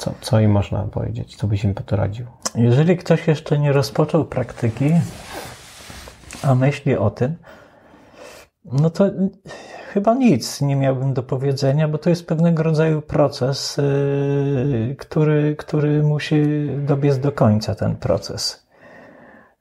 Co, 0.00 0.14
co 0.20 0.40
im 0.40 0.50
można 0.50 0.82
powiedzieć? 0.82 1.36
Co 1.36 1.46
byś 1.46 1.64
im 1.64 1.74
poradził? 1.74 2.26
Jeżeli 2.54 2.96
ktoś 2.96 3.28
jeszcze 3.28 3.58
nie 3.58 3.72
rozpoczął 3.72 4.24
praktyki, 4.24 4.90
a 6.42 6.54
myśli 6.54 6.96
o 6.96 7.10
tym, 7.10 7.36
no 8.64 8.90
to 8.90 9.10
chyba 9.92 10.14
nic 10.14 10.60
nie 10.60 10.76
miałbym 10.76 11.14
do 11.14 11.22
powiedzenia, 11.22 11.88
bo 11.88 11.98
to 11.98 12.10
jest 12.10 12.26
pewnego 12.26 12.62
rodzaju 12.62 13.02
proces, 13.02 13.76
yy, 13.76 14.96
który, 14.98 15.56
który 15.56 16.02
musi 16.02 16.42
dobiec 16.86 17.18
do 17.18 17.32
końca 17.32 17.74
ten 17.74 17.96
proces. 17.96 18.66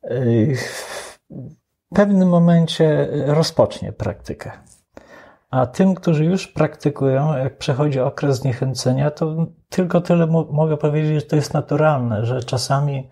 Yy, 0.04 0.56
w 0.56 1.96
pewnym 1.96 2.30
momencie 2.30 3.08
rozpocznie 3.26 3.92
praktykę. 3.92 4.52
A 5.50 5.66
tym, 5.66 5.96
którzy 5.96 6.26
już 6.26 6.48
praktykują, 6.48 7.38
jak 7.38 7.58
przechodzi 7.58 8.00
okres 8.00 8.38
zniechęcenia, 8.38 9.12
to 9.12 9.48
tylko 9.70 10.02
tyle 10.02 10.28
mogę 10.52 10.78
powiedzieć, 10.78 11.24
że 11.24 11.30
to 11.30 11.36
jest 11.36 11.54
naturalne, 11.54 12.26
że 12.26 12.44
czasami, 12.44 13.10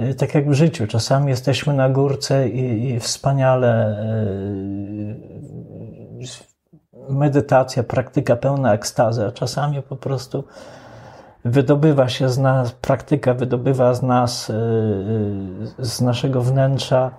y, 0.00 0.14
tak 0.14 0.34
jak 0.34 0.50
w 0.50 0.52
życiu, 0.52 0.86
czasami 0.86 1.30
jesteśmy 1.30 1.74
na 1.74 1.88
górce 1.88 2.48
i, 2.48 2.90
i 2.90 3.00
wspaniale 3.00 3.98
y, 4.02 5.44
medytacja, 7.08 7.82
praktyka 7.82 8.36
pełna 8.36 8.74
ekstazy, 8.74 9.26
a 9.26 9.32
czasami 9.32 9.82
po 9.82 9.96
prostu 9.96 10.44
wydobywa 11.44 12.08
się 12.08 12.28
z 12.28 12.38
nas, 12.38 12.72
praktyka 12.72 13.34
wydobywa 13.34 13.94
z 13.94 14.02
nas, 14.02 14.50
y, 14.50 14.54
z 15.78 16.00
naszego 16.00 16.42
wnętrza 16.42 17.10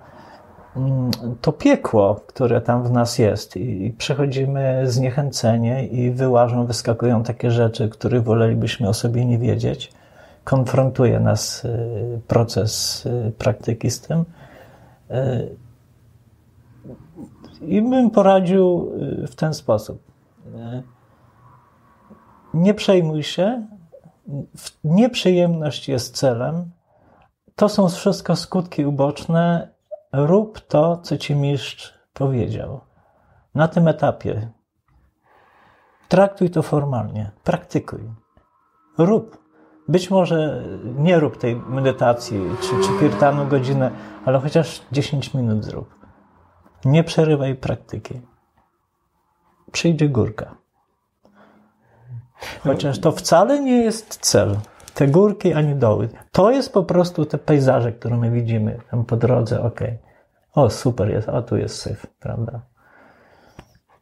to 1.40 1.52
piekło, 1.52 2.20
które 2.26 2.60
tam 2.60 2.84
w 2.84 2.90
nas 2.90 3.18
jest 3.18 3.56
i 3.56 3.94
przechodzimy 3.98 4.82
zniechęcenie 4.84 5.86
i 5.86 6.10
wyłażą, 6.10 6.66
wyskakują 6.66 7.22
takie 7.22 7.50
rzeczy, 7.50 7.88
których 7.88 8.22
wolelibyśmy 8.22 8.88
o 8.88 8.94
sobie 8.94 9.24
nie 9.24 9.38
wiedzieć. 9.38 9.92
Konfrontuje 10.44 11.20
nas 11.20 11.64
y, 11.64 12.20
proces 12.26 13.06
y, 13.06 13.32
praktyki 13.38 13.90
z 13.90 14.00
tym. 14.00 14.24
Y, 15.10 15.56
I 17.60 17.82
bym 17.82 18.10
poradził 18.10 18.92
w 19.26 19.34
ten 19.34 19.54
sposób. 19.54 20.02
Nie 22.54 22.74
przejmuj 22.74 23.22
się. 23.22 23.66
Nieprzyjemność 24.84 25.88
jest 25.88 26.16
celem. 26.16 26.70
To 27.56 27.68
są 27.68 27.88
wszystko 27.88 28.36
skutki 28.36 28.86
uboczne 28.86 29.75
Rób 30.16 30.60
to, 30.60 30.96
co 30.96 31.16
ci 31.16 31.34
mistrz 31.34 31.94
powiedział. 32.12 32.80
Na 33.54 33.68
tym 33.68 33.88
etapie. 33.88 34.50
Traktuj 36.08 36.50
to 36.50 36.62
formalnie, 36.62 37.30
praktykuj. 37.44 38.00
Rób. 38.98 39.38
Być 39.88 40.10
może 40.10 40.62
nie 40.84 41.20
rób 41.20 41.38
tej 41.38 41.56
medytacji 41.56 42.40
czy, 42.60 42.68
czy 42.68 43.00
kirtanu 43.00 43.46
godzinę, 43.46 43.90
ale 44.24 44.38
chociaż 44.40 44.82
10 44.92 45.34
minut 45.34 45.64
zrób. 45.64 45.94
Nie 46.84 47.04
przerywaj 47.04 47.54
praktyki. 47.54 48.20
Przyjdzie 49.72 50.08
górka. 50.08 50.56
Chociaż 52.64 52.98
to 52.98 53.12
wcale 53.12 53.60
nie 53.60 53.82
jest 53.82 54.18
cel. 54.20 54.56
Te 54.94 55.08
górki 55.08 55.52
ani 55.52 55.74
doły. 55.74 56.08
To 56.32 56.50
jest 56.50 56.72
po 56.72 56.82
prostu 56.82 57.24
te 57.24 57.38
pejzaże, 57.38 57.92
które 57.92 58.16
my 58.16 58.30
widzimy 58.30 58.78
tam 58.90 59.04
po 59.04 59.16
drodze. 59.16 59.62
Okej. 59.62 59.88
Okay 59.88 60.05
o 60.56 60.70
super 60.70 61.10
jest, 61.10 61.28
a 61.28 61.42
tu 61.42 61.56
jest 61.56 61.76
syf, 61.76 62.06
prawda? 62.20 62.60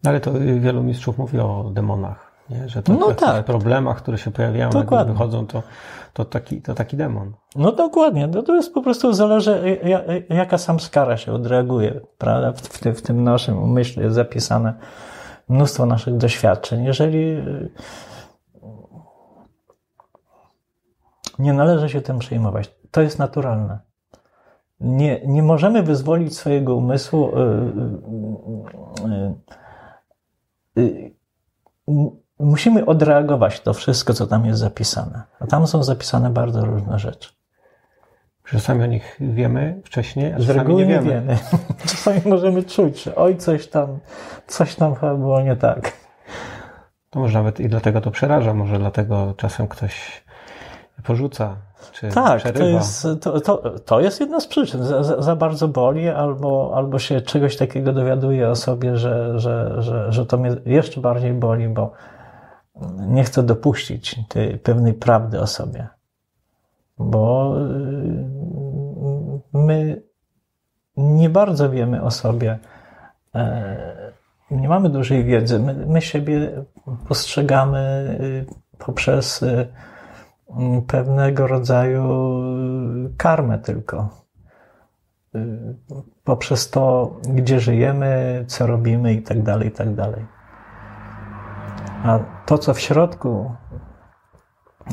Ale 0.05 0.21
to 0.21 0.33
wielu 0.61 0.83
mistrzów 0.83 1.19
mówi 1.19 1.39
o 1.39 1.71
demonach, 1.75 2.33
nie? 2.51 2.69
że 2.69 2.83
to 2.83 2.93
no 2.93 3.15
tak. 3.15 3.45
problemach, 3.45 3.97
które 3.97 4.19
się 4.19 4.31
pojawiają, 4.31 4.71
jak 4.75 5.07
wychodzą, 5.07 5.47
to, 5.47 5.63
to, 6.13 6.25
taki, 6.25 6.63
to 6.63 6.75
taki 6.75 6.97
demon. 6.97 7.33
No 7.57 7.73
dokładnie, 7.73 8.27
no 8.27 8.43
to 8.43 8.57
jest 8.57 8.75
po 8.75 8.83
prostu 8.83 9.13
zależy, 9.13 9.79
jaka 10.29 10.59
sam 10.59 10.81
skara 10.81 11.17
się 11.17 11.33
odreaguje, 11.33 12.01
prawda? 12.19 12.53
W, 12.53 12.61
w, 12.61 12.79
tym, 12.79 12.95
w 12.95 13.03
tym 13.03 13.25
naszym 13.25 13.63
umyśle 13.63 14.03
jest 14.03 14.15
zapisane 14.15 14.75
mnóstwo 15.49 15.87
naszych 15.87 16.17
doświadczeń. 16.17 16.85
Jeżeli 16.85 17.43
nie 21.39 21.53
należy 21.53 21.89
się 21.89 22.01
tym 22.01 22.19
przejmować, 22.19 22.75
to 22.91 23.01
jest 23.01 23.19
naturalne 23.19 23.94
nie, 24.85 25.21
nie 25.27 25.43
możemy 25.43 25.83
wyzwolić 25.83 26.37
swojego 26.37 26.77
umysłu. 26.77 27.31
Y, 27.39 27.43
y, 30.79 30.83
y, 30.83 31.13
musimy 32.39 32.87
odreagować 32.87 33.61
to 33.61 33.75
wszystko, 33.75 34.15
co 34.15 34.27
tam 34.27 34.47
jest 34.47 34.61
zapisane. 34.61 35.23
A 35.41 35.47
tam 35.47 35.67
są 35.67 35.83
zapisane 35.83 36.31
bardzo 36.31 36.65
różne 36.65 36.99
rzeczy. 36.99 37.33
Czasami 38.45 38.83
o 38.83 38.87
nich 38.87 39.17
wiemy 39.21 39.81
wcześniej, 39.85 40.33
a 40.33 40.41
Z 40.41 40.51
reguły 40.51 40.87
nie 40.87 40.89
wiemy. 40.89 41.11
wiemy. 41.11 41.39
Czasami 41.91 42.21
możemy 42.25 42.63
czuć, 42.63 43.03
że 43.03 43.17
oj, 43.17 43.37
coś 43.37 43.69
tam, 43.69 43.99
coś 44.47 44.75
tam 44.75 44.95
chyba 44.95 45.15
było 45.15 45.41
nie 45.41 45.57
tak. 45.57 45.93
To 47.11 47.21
może 47.21 47.39
nawet 47.39 47.61
i 47.61 47.69
dlatego 47.69 48.01
to 48.01 48.11
przeraża, 48.11 48.55
może 48.55 48.79
dlatego 48.79 49.35
czasem 49.37 49.69
ktoś 49.69 50.25
porzuca 51.05 51.57
czy 51.93 52.09
tak, 52.09 52.53
to 52.53 52.65
jest, 52.65 53.07
to, 53.21 53.41
to, 53.41 53.79
to 53.81 54.01
jest 54.01 54.21
jedna 54.21 54.41
z 54.41 54.47
przyczyn. 54.47 54.85
Za, 54.85 55.23
za, 55.23 55.37
bardzo 55.37 55.69
boli, 55.69 56.09
albo, 56.09 56.73
albo 56.75 56.99
się 56.99 57.21
czegoś 57.21 57.57
takiego 57.57 57.93
dowiaduje 57.93 58.49
o 58.49 58.57
sobie, 58.57 58.97
że, 58.97 59.39
że, 59.39 59.83
że, 59.83 60.13
że 60.13 60.27
to 60.27 60.39
mnie 60.39 60.57
jeszcze 60.67 61.01
bardziej 61.01 61.33
boli, 61.33 61.69
bo 61.69 61.93
nie 62.99 63.25
chcę 63.25 63.43
dopuścić 63.43 64.17
tej 64.29 64.59
pewnej 64.59 64.95
prawdy 64.95 65.41
o 65.41 65.47
sobie. 65.47 65.89
Bo 66.99 67.57
y, 67.61 68.35
my 69.53 70.03
nie 70.97 71.31
bardzo 71.31 71.71
wiemy 71.71 72.03
o 72.03 72.11
sobie, 72.11 72.59
e, 73.35 74.13
nie 74.51 74.69
mamy 74.69 74.89
dużej 74.89 75.25
wiedzy. 75.25 75.59
My, 75.59 75.75
my 75.75 76.03
siebie 76.03 76.65
postrzegamy 77.09 78.17
y, 78.21 78.47
poprzez 78.79 79.43
y, 79.43 79.69
pewnego 80.87 81.47
rodzaju 81.47 82.05
karmę 83.17 83.59
tylko. 83.59 84.09
Y, 85.35 85.75
poprzez 86.25 86.71
to, 86.71 87.17
gdzie 87.29 87.61
żyjemy, 87.61 88.45
co 88.49 88.67
robimy 88.67 89.15
i 89.15 89.23
tak 89.23 89.43
dalej, 89.43 89.69
i 89.69 89.73
tak 89.73 89.95
dalej. 89.95 90.27
A 92.05 92.19
to, 92.47 92.59
co 92.59 92.75
w 92.75 92.81
środku, 92.81 93.53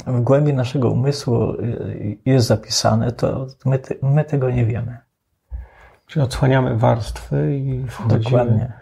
w 0.08 0.22
głębi 0.22 0.54
naszego 0.54 0.90
umysłu 0.90 1.52
y, 1.52 2.18
jest 2.26 2.48
zapisane, 2.48 3.12
to 3.12 3.48
my, 3.66 3.80
my 4.02 4.24
tego 4.24 4.50
nie 4.50 4.66
wiemy. 4.66 4.98
Czyli 6.06 6.26
odsłaniamy 6.26 6.78
warstwy 6.78 7.56
i 7.58 7.88
wchodzimy, 7.88 8.24
Dokładnie. 8.24 8.74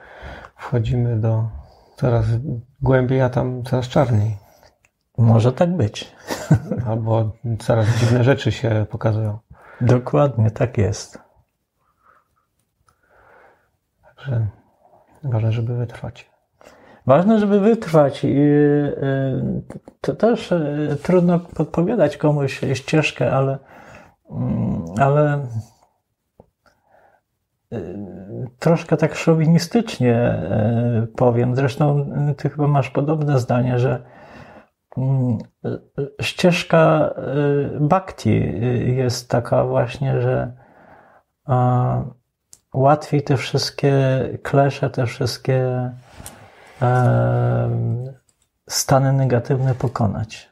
wchodzimy 0.55 1.19
do 1.19 1.49
coraz 1.95 2.25
głębiej, 2.81 3.21
a 3.21 3.29
tam 3.29 3.63
coraz 3.63 3.87
czarniej. 3.87 4.37
Może 5.17 5.53
tak 5.53 5.75
być. 5.77 6.15
Albo 6.87 7.31
coraz 7.59 7.87
dziwne 7.99 8.23
rzeczy 8.23 8.51
się 8.51 8.85
pokazują. 8.89 9.39
Dokładnie, 9.81 10.51
tak 10.51 10.77
jest. 10.77 11.19
Także 14.03 14.47
ważne, 15.23 15.51
żeby 15.51 15.77
wytrwać. 15.77 16.29
Ważne, 17.05 17.39
żeby 17.39 17.59
wytrwać 17.59 18.23
i 18.23 18.27
y, 18.27 19.61
to 20.01 20.15
też 20.15 20.51
y, 20.51 20.97
trudno 21.03 21.39
podpowiadać 21.39 22.17
komuś 22.17 22.61
ścieżkę, 22.73 23.31
ale, 23.31 23.57
mm, 24.31 24.85
ale 24.99 25.47
y, 27.73 27.95
troszkę 28.59 28.97
tak 28.97 29.15
szowinistycznie 29.15 30.41
powiem. 31.15 31.55
Zresztą 31.55 32.09
ty 32.37 32.49
chyba 32.49 32.67
masz 32.67 32.89
podobne 32.89 33.39
zdanie, 33.39 33.79
że 33.79 34.03
ścieżka 36.21 37.13
bhakti 37.79 38.53
jest 38.95 39.29
taka 39.29 39.65
właśnie, 39.65 40.21
że 40.21 40.51
łatwiej 42.73 43.23
te 43.23 43.37
wszystkie 43.37 43.93
klesze, 44.43 44.89
te 44.89 45.05
wszystkie 45.05 45.91
stany 48.67 49.13
negatywne 49.13 49.75
pokonać. 49.75 50.49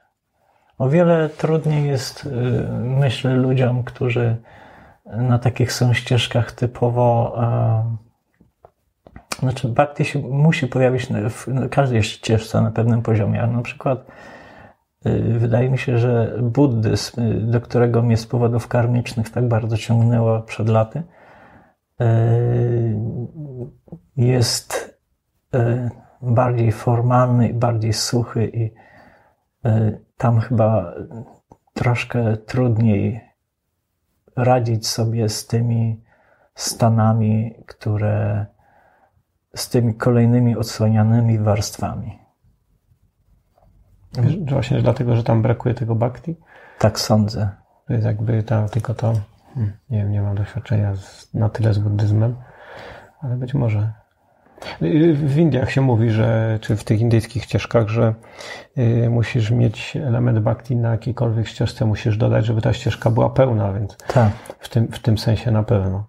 O 0.77 0.89
wiele 0.89 1.29
trudniej 1.29 1.87
jest, 1.87 2.25
y, 2.25 2.29
myślę, 2.73 3.33
ludziom, 3.33 3.83
którzy 3.83 4.37
na 5.05 5.39
takich 5.39 5.73
są 5.73 5.93
ścieżkach 5.93 6.51
typowo. 6.51 7.37
Znaczy, 9.39 9.67
bhakti 9.67 10.05
się 10.05 10.19
musi 10.19 10.67
pojawić 10.67 11.07
w 11.29 11.69
każdej 11.69 12.03
ścieżce 12.03 12.61
na 12.61 12.71
pewnym 12.71 13.01
poziomie, 13.01 13.41
ale 13.41 13.51
na 13.51 13.61
przykład 13.61 14.05
y, 15.05 15.39
wydaje 15.39 15.69
mi 15.69 15.77
się, 15.77 15.97
że 15.97 16.37
buddyzm, 16.41 17.21
y, 17.21 17.33
do 17.33 17.61
którego 17.61 18.01
mnie 18.01 18.17
z 18.17 18.27
powodów 18.27 18.67
karmicznych 18.67 19.29
tak 19.29 19.47
bardzo 19.47 19.77
ciągnęło 19.77 20.41
przed 20.41 20.69
laty, 20.69 21.03
jest 24.17 24.97
bardziej 26.21 26.71
formalny 26.71 27.53
bardziej 27.53 27.93
suchy 27.93 28.51
i 28.53 28.73
tam 30.17 30.39
chyba 30.39 30.93
troszkę 31.73 32.37
trudniej 32.37 33.21
radzić 34.35 34.87
sobie 34.87 35.29
z 35.29 35.47
tymi 35.47 36.03
stanami, 36.55 37.55
które 37.67 38.45
z 39.55 39.69
tymi 39.69 39.95
kolejnymi 39.95 40.55
odsłanianymi 40.55 41.39
warstwami. 41.39 42.19
Właśnie 44.49 44.81
dlatego, 44.81 45.15
że 45.15 45.23
tam 45.23 45.41
brakuje 45.41 45.75
tego 45.75 45.95
bhakti? 45.95 46.35
Tak 46.79 46.99
sądzę. 46.99 47.49
To 47.87 47.93
jest 47.93 48.05
jakby 48.05 48.43
ta, 48.43 48.69
tylko 48.69 48.93
to, 48.93 49.13
hmm, 49.53 49.73
nie 49.89 49.97
wiem, 49.97 50.11
nie 50.11 50.21
mam 50.21 50.35
doświadczenia 50.35 50.95
z, 50.95 51.33
na 51.33 51.49
tyle 51.49 51.73
z 51.73 51.79
buddyzmem, 51.79 52.35
ale 53.21 53.35
być 53.35 53.53
może 53.53 53.93
w 55.13 55.37
Indiach 55.37 55.71
się 55.71 55.81
mówi, 55.81 56.09
że, 56.09 56.59
czy 56.61 56.75
w 56.75 56.83
tych 56.83 56.99
indyjskich 56.99 57.43
ścieżkach, 57.43 57.87
że 57.87 58.13
y, 58.77 59.09
musisz 59.09 59.51
mieć 59.51 59.95
element 59.95 60.39
bhakti 60.39 60.75
na 60.75 60.91
jakiejkolwiek 60.91 61.47
ścieżce, 61.47 61.85
musisz 61.85 62.17
dodać, 62.17 62.45
żeby 62.45 62.61
ta 62.61 62.73
ścieżka 62.73 63.09
była 63.09 63.29
pełna, 63.29 63.73
więc 63.73 63.97
tak. 63.97 64.31
w, 64.59 64.69
tym, 64.69 64.87
w 64.87 64.99
tym 64.99 65.17
sensie 65.17 65.51
na 65.51 65.63
pewno. 65.63 66.07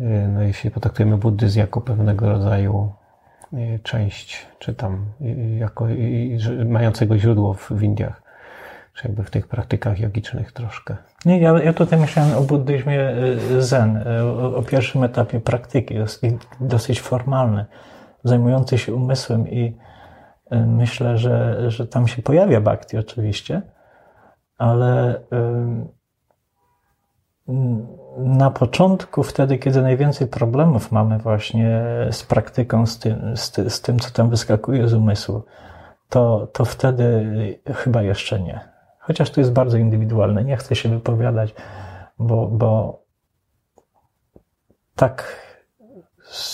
Y, 0.00 0.28
no 0.28 0.42
jeśli 0.42 0.70
potraktujemy 0.70 1.16
buddyzm 1.16 1.58
jako 1.58 1.80
pewnego 1.80 2.28
rodzaju 2.28 2.92
y, 3.52 3.80
część, 3.82 4.46
czy 4.58 4.74
tam 4.74 5.06
jako 5.58 5.86
mającego 6.66 7.18
źródło 7.18 7.54
w, 7.54 7.82
Indiach, 7.82 8.22
czy 8.94 9.08
jakby 9.08 9.24
w 9.24 9.30
tych 9.30 9.48
praktykach 9.48 10.00
jogicznych 10.00 10.52
troszkę. 10.52 10.96
Nie, 11.24 11.40
ja, 11.40 11.62
ja 11.62 11.72
tutaj 11.72 11.98
myślałem 11.98 12.38
o 12.38 12.40
buddyzmie 12.40 13.14
zen, 13.58 14.04
o, 14.22 14.56
o 14.56 14.62
pierwszym 14.62 15.04
etapie 15.04 15.40
praktyki, 15.40 15.94
dosyć, 16.60 17.00
formalny, 17.00 17.66
zajmujący 18.24 18.78
się 18.78 18.94
umysłem 18.94 19.48
i 19.48 19.76
myślę, 20.66 21.18
że, 21.18 21.70
że 21.70 21.86
tam 21.86 22.08
się 22.08 22.22
pojawia 22.22 22.60
bhakti 22.60 22.98
oczywiście, 22.98 23.62
ale 24.58 25.20
na 28.18 28.50
początku, 28.50 29.22
wtedy, 29.22 29.58
kiedy 29.58 29.82
najwięcej 29.82 30.26
problemów 30.26 30.92
mamy 30.92 31.18
właśnie 31.18 31.82
z 32.10 32.22
praktyką, 32.22 32.86
z 32.86 32.98
tym, 32.98 33.36
z, 33.36 33.72
z 33.72 33.80
tym 33.80 33.98
co 33.98 34.10
tam 34.10 34.30
wyskakuje 34.30 34.88
z 34.88 34.94
umysłu, 34.94 35.44
to, 36.08 36.48
to 36.52 36.64
wtedy 36.64 37.24
chyba 37.74 38.02
jeszcze 38.02 38.40
nie. 38.40 38.60
Chociaż 38.98 39.30
to 39.30 39.40
jest 39.40 39.52
bardzo 39.52 39.76
indywidualne, 39.76 40.44
nie 40.44 40.56
chcę 40.56 40.76
się 40.76 40.88
wypowiadać, 40.88 41.54
bo, 42.18 42.46
bo 42.46 43.02
tak 44.94 45.36
z, 46.22 46.44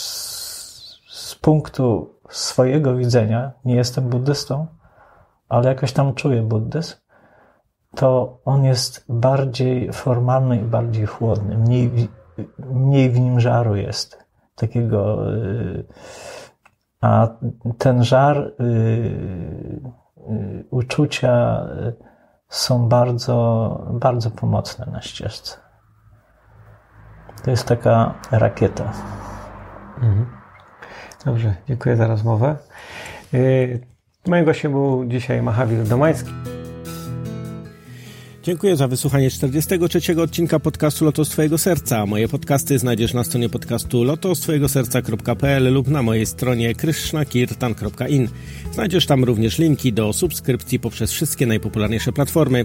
z 1.09 1.35
punktu 1.35 2.14
swojego 2.29 2.96
widzenia, 2.96 3.53
nie 3.64 3.76
jestem 3.76 4.09
buddystą, 4.09 4.66
ale 5.48 5.68
jakoś 5.68 5.92
tam 5.92 6.14
czuję 6.14 6.42
buddyzm, 6.42 6.96
to 7.94 8.38
on 8.44 8.64
jest 8.64 9.05
bardziej 9.09 9.92
formalny 9.92 10.57
i 10.57 10.64
bardziej 10.64 11.07
chłodny. 11.07 11.59
Mniej, 11.59 12.09
mniej 12.59 13.11
w 13.11 13.20
nim 13.20 13.40
żaru 13.40 13.76
jest. 13.76 14.24
Takiego. 14.55 15.33
Y, 15.35 15.85
a 17.00 17.29
ten 17.79 18.05
żar, 18.05 18.38
y, 18.38 18.64
y, 20.31 20.64
uczucia, 20.70 21.66
są 22.48 22.88
bardzo, 22.88 23.87
bardzo 23.92 24.31
pomocne 24.31 24.87
na 24.92 25.03
ścieżce. 25.03 25.57
To 27.44 27.50
jest 27.50 27.66
taka 27.66 28.14
rakieta. 28.31 28.92
Mhm. 29.96 30.26
Dobrze, 31.24 31.55
dziękuję 31.68 31.96
za 31.96 32.07
rozmowę. 32.07 32.57
Moim 34.26 34.44
gościem 34.44 34.72
był 34.72 35.05
dzisiaj 35.05 35.42
Mahawir 35.42 35.85
Domański. 35.85 36.50
Dziękuję 38.42 38.76
za 38.76 38.88
wysłuchanie 38.88 39.31
43 39.31 40.22
odcinka 40.22 40.61
podcastu 40.61 41.05
Lotos 41.05 41.29
Twojego 41.29 41.59
Serca. 41.59 42.07
Moje 42.07 42.29
podcasty 42.29 42.79
znajdziesz 42.79 43.14
na 43.14 43.24
stronie 43.24 43.48
podcastu 43.48 44.05
lotostwojegoserca.pl 44.05 45.72
lub 45.72 45.88
na 45.88 46.03
mojej 46.03 46.26
stronie 46.26 46.74
krishnakirtan.in. 46.74 48.29
Znajdziesz 48.72 49.07
tam 49.07 49.24
również 49.24 49.59
linki 49.59 49.92
do 49.92 50.12
subskrypcji 50.12 50.81
poprzez 50.81 51.12
wszystkie 51.12 51.46
najpopularniejsze 51.46 52.12
platformy. 52.12 52.64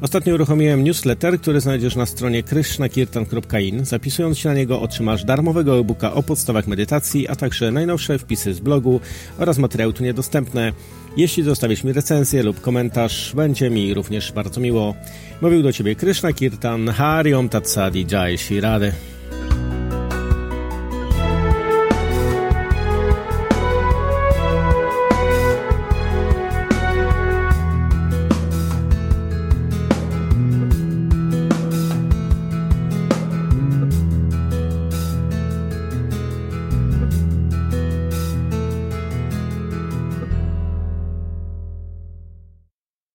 Ostatnio 0.00 0.34
uruchomiłem 0.34 0.84
newsletter, 0.84 1.40
który 1.40 1.60
znajdziesz 1.60 1.96
na 1.96 2.06
stronie 2.06 2.42
krishnakirtan.in. 2.42 3.84
Zapisując 3.84 4.38
się 4.38 4.48
na 4.48 4.54
niego 4.54 4.80
otrzymasz 4.80 5.24
darmowego 5.24 5.78
e-booka 5.78 6.12
o 6.12 6.22
podstawach 6.22 6.66
medytacji, 6.66 7.28
a 7.28 7.36
także 7.36 7.72
najnowsze 7.72 8.18
wpisy 8.18 8.54
z 8.54 8.60
blogu 8.60 9.00
oraz 9.38 9.58
materiały 9.58 9.92
tu 9.92 10.04
niedostępne. 10.04 10.72
Jeśli 11.16 11.42
zostawisz 11.42 11.84
mi 11.84 11.92
recenzję 11.92 12.42
lub 12.42 12.60
komentarz, 12.60 13.32
będzie 13.34 13.70
mi 13.70 13.94
również 13.94 14.32
bardzo 14.32 14.60
miło. 14.60 14.94
Mówił 15.40 15.62
do 15.62 15.72
Ciebie 15.72 15.94
Krishna 15.94 16.32
Kirtan, 16.32 16.88
Hariom 16.88 17.48
Tatsadi 17.48 18.06
Jai 18.10 18.38
Shirade. 18.38 18.92